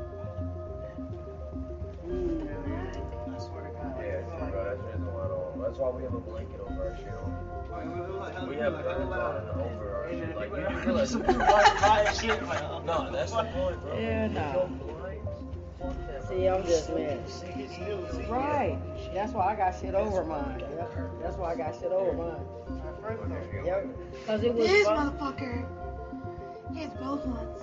[2.06, 3.96] I swear to God.
[4.00, 5.62] Yeah, bro, that's why I don't.
[5.62, 7.06] That's why we have a blanket over our shit.
[8.50, 9.48] We have curtains on and
[10.88, 11.28] over our shit.
[11.28, 12.86] Like, you do realize.
[12.86, 13.98] No, that's the point, bro.
[14.00, 14.54] Yeah, If nah.
[14.54, 15.20] you're blind,
[15.80, 18.30] fuck that, See, I'm just mad.
[18.30, 18.80] Right.
[19.14, 20.60] That's why I got shit over mine.
[20.60, 21.22] Yep.
[21.22, 23.66] That's why I got shit over mine.
[23.66, 23.88] Yep.
[24.26, 24.68] Cause it was.
[24.68, 25.66] This motherfucker.
[26.74, 27.62] He has both ones.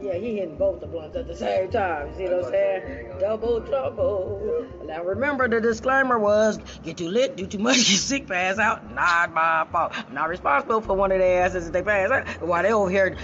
[0.00, 2.08] Yeah, he hitting both the blunts at the same time.
[2.10, 3.12] You see what I'm saying?
[3.20, 4.66] Double trouble.
[4.84, 8.90] Now remember the disclaimer was get too lit, do too much, get sick, pass out.
[8.92, 9.92] Not my fault.
[9.96, 12.28] I'm not responsible for one of their asses if they pass out.
[12.42, 13.16] While they over here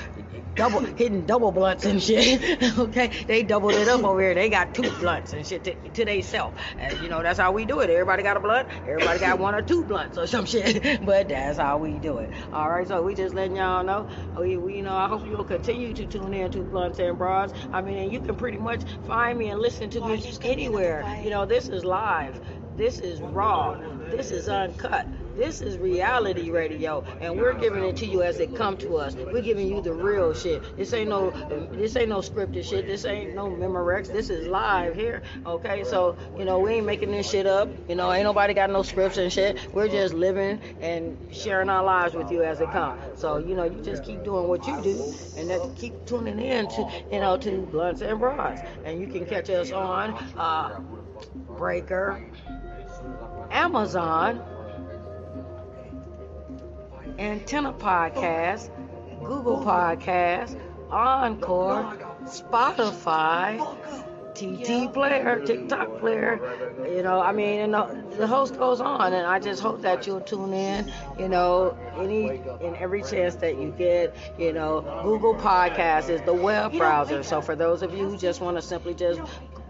[0.54, 2.62] double hitting double blunts and shit.
[2.78, 4.34] okay, they doubled it up over here.
[4.34, 6.54] They got two blunts and shit to, to they self.
[6.78, 7.90] And you know that's how we do it.
[7.90, 8.68] Everybody got a blunt.
[8.86, 11.04] Everybody got one or two blunts or some shit.
[11.04, 12.30] But that's how we do it.
[12.52, 14.08] All right, so we just letting y'all know.
[14.38, 17.52] We, we you know I hope you'll continue to tune in to Blunts and Broads.
[17.72, 20.62] I mean, you can pretty much find me and listen to me there's gonna be
[20.62, 21.20] anywhere.
[21.22, 22.40] You know, this is live.
[22.76, 23.74] This is raw.
[24.10, 25.06] This is uncut.
[25.36, 29.14] This is reality radio, and we're giving it to you as it come to us.
[29.14, 30.76] We're giving you the real shit.
[30.76, 31.30] This ain't no,
[31.72, 32.86] this ain't no scripted shit.
[32.86, 34.12] This ain't no Memorex.
[34.12, 35.22] This is live here.
[35.46, 37.68] Okay, so you know we ain't making this shit up.
[37.88, 39.72] You know, ain't nobody got no scripts and shit.
[39.72, 42.98] We're just living and sharing our lives with you as it come.
[43.16, 46.68] So you know, you just keep doing what you do, and then keep tuning in
[46.68, 50.80] to, you know, to Blunts and Broads, and you can catch us on uh,
[51.56, 52.22] Breaker,
[53.50, 54.42] Amazon,
[57.18, 58.70] Antenna Podcast,
[59.22, 60.58] Google Podcast,
[60.92, 63.58] Anchor, Spotify,
[64.34, 66.40] TT player, TikTok player.
[66.88, 70.06] You know, I mean, and the, the host goes on, and I just hope that
[70.06, 70.90] you'll tune in.
[71.18, 72.28] You know, any
[72.62, 74.14] and every chance that you get.
[74.38, 77.22] You know, Google Podcast is the web browser.
[77.22, 79.20] So for those of you who just want to simply just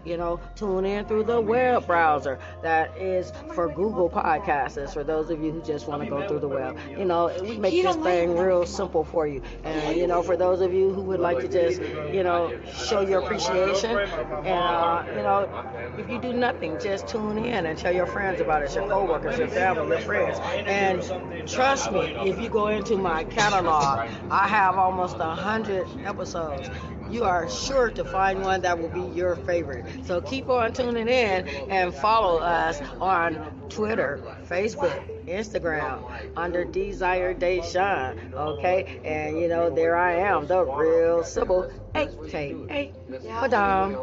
[0.05, 2.39] you know, tune in through the web browser.
[2.61, 4.93] That is for Google Podcasts.
[4.93, 6.77] For those of you who just want to go through the web.
[6.89, 9.41] You know, we make this thing real simple for you.
[9.63, 11.81] And, you know, for those of you who would like to just,
[12.13, 17.37] you know, show your appreciation, and, uh, you know, if you do nothing, just tune
[17.37, 20.39] in and tell your friends about it, your coworkers, your family, your friends.
[20.65, 26.69] And trust me, if you go into my catalog, I have almost a hundred episodes
[27.13, 29.85] you are sure to find one that will be your favorite.
[30.05, 33.35] So keep on tuning in and follow us on
[33.69, 36.03] Twitter, Facebook, Instagram
[36.35, 38.33] under Desire Deshawn.
[38.33, 43.97] Okay, and you know there I am, the real Sybil, aka Madame.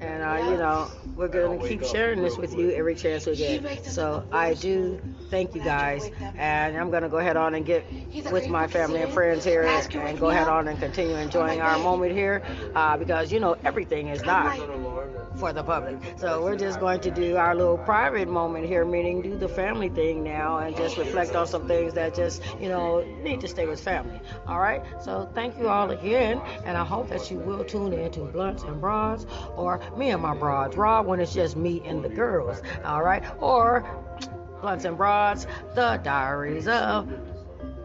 [0.00, 3.84] And uh, you know we're gonna keep sharing this with you every chance we get.
[3.84, 5.00] So I do
[5.30, 7.84] thank you guys, and I'm gonna go ahead on and get
[8.30, 12.12] with my family and friends here and go ahead on and continue enjoying our moment
[12.12, 12.42] here
[12.74, 14.58] uh, because you know everything is not
[15.36, 15.98] for the public.
[16.16, 19.88] So we're just going to do our little private moment here, meaning do the family
[19.88, 23.66] thing now and just reflect on some things that just, you know, need to stay
[23.66, 24.20] with family.
[24.46, 24.82] All right?
[25.02, 28.62] So thank you all again, and I hope that you will tune in to Blunts
[28.62, 29.26] and Broads
[29.56, 32.62] or me and my broads, Rob, when it's just me and the girls.
[32.84, 33.22] All right?
[33.40, 33.84] Or
[34.60, 37.08] Blunts and Broads, the diaries of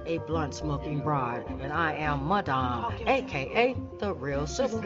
[0.05, 4.81] a blunt smoking broad, and I am Madame, aka the real Sybil.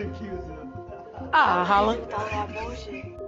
[1.34, 1.94] Ah, holla.
[1.94, 3.23] All that bullshit.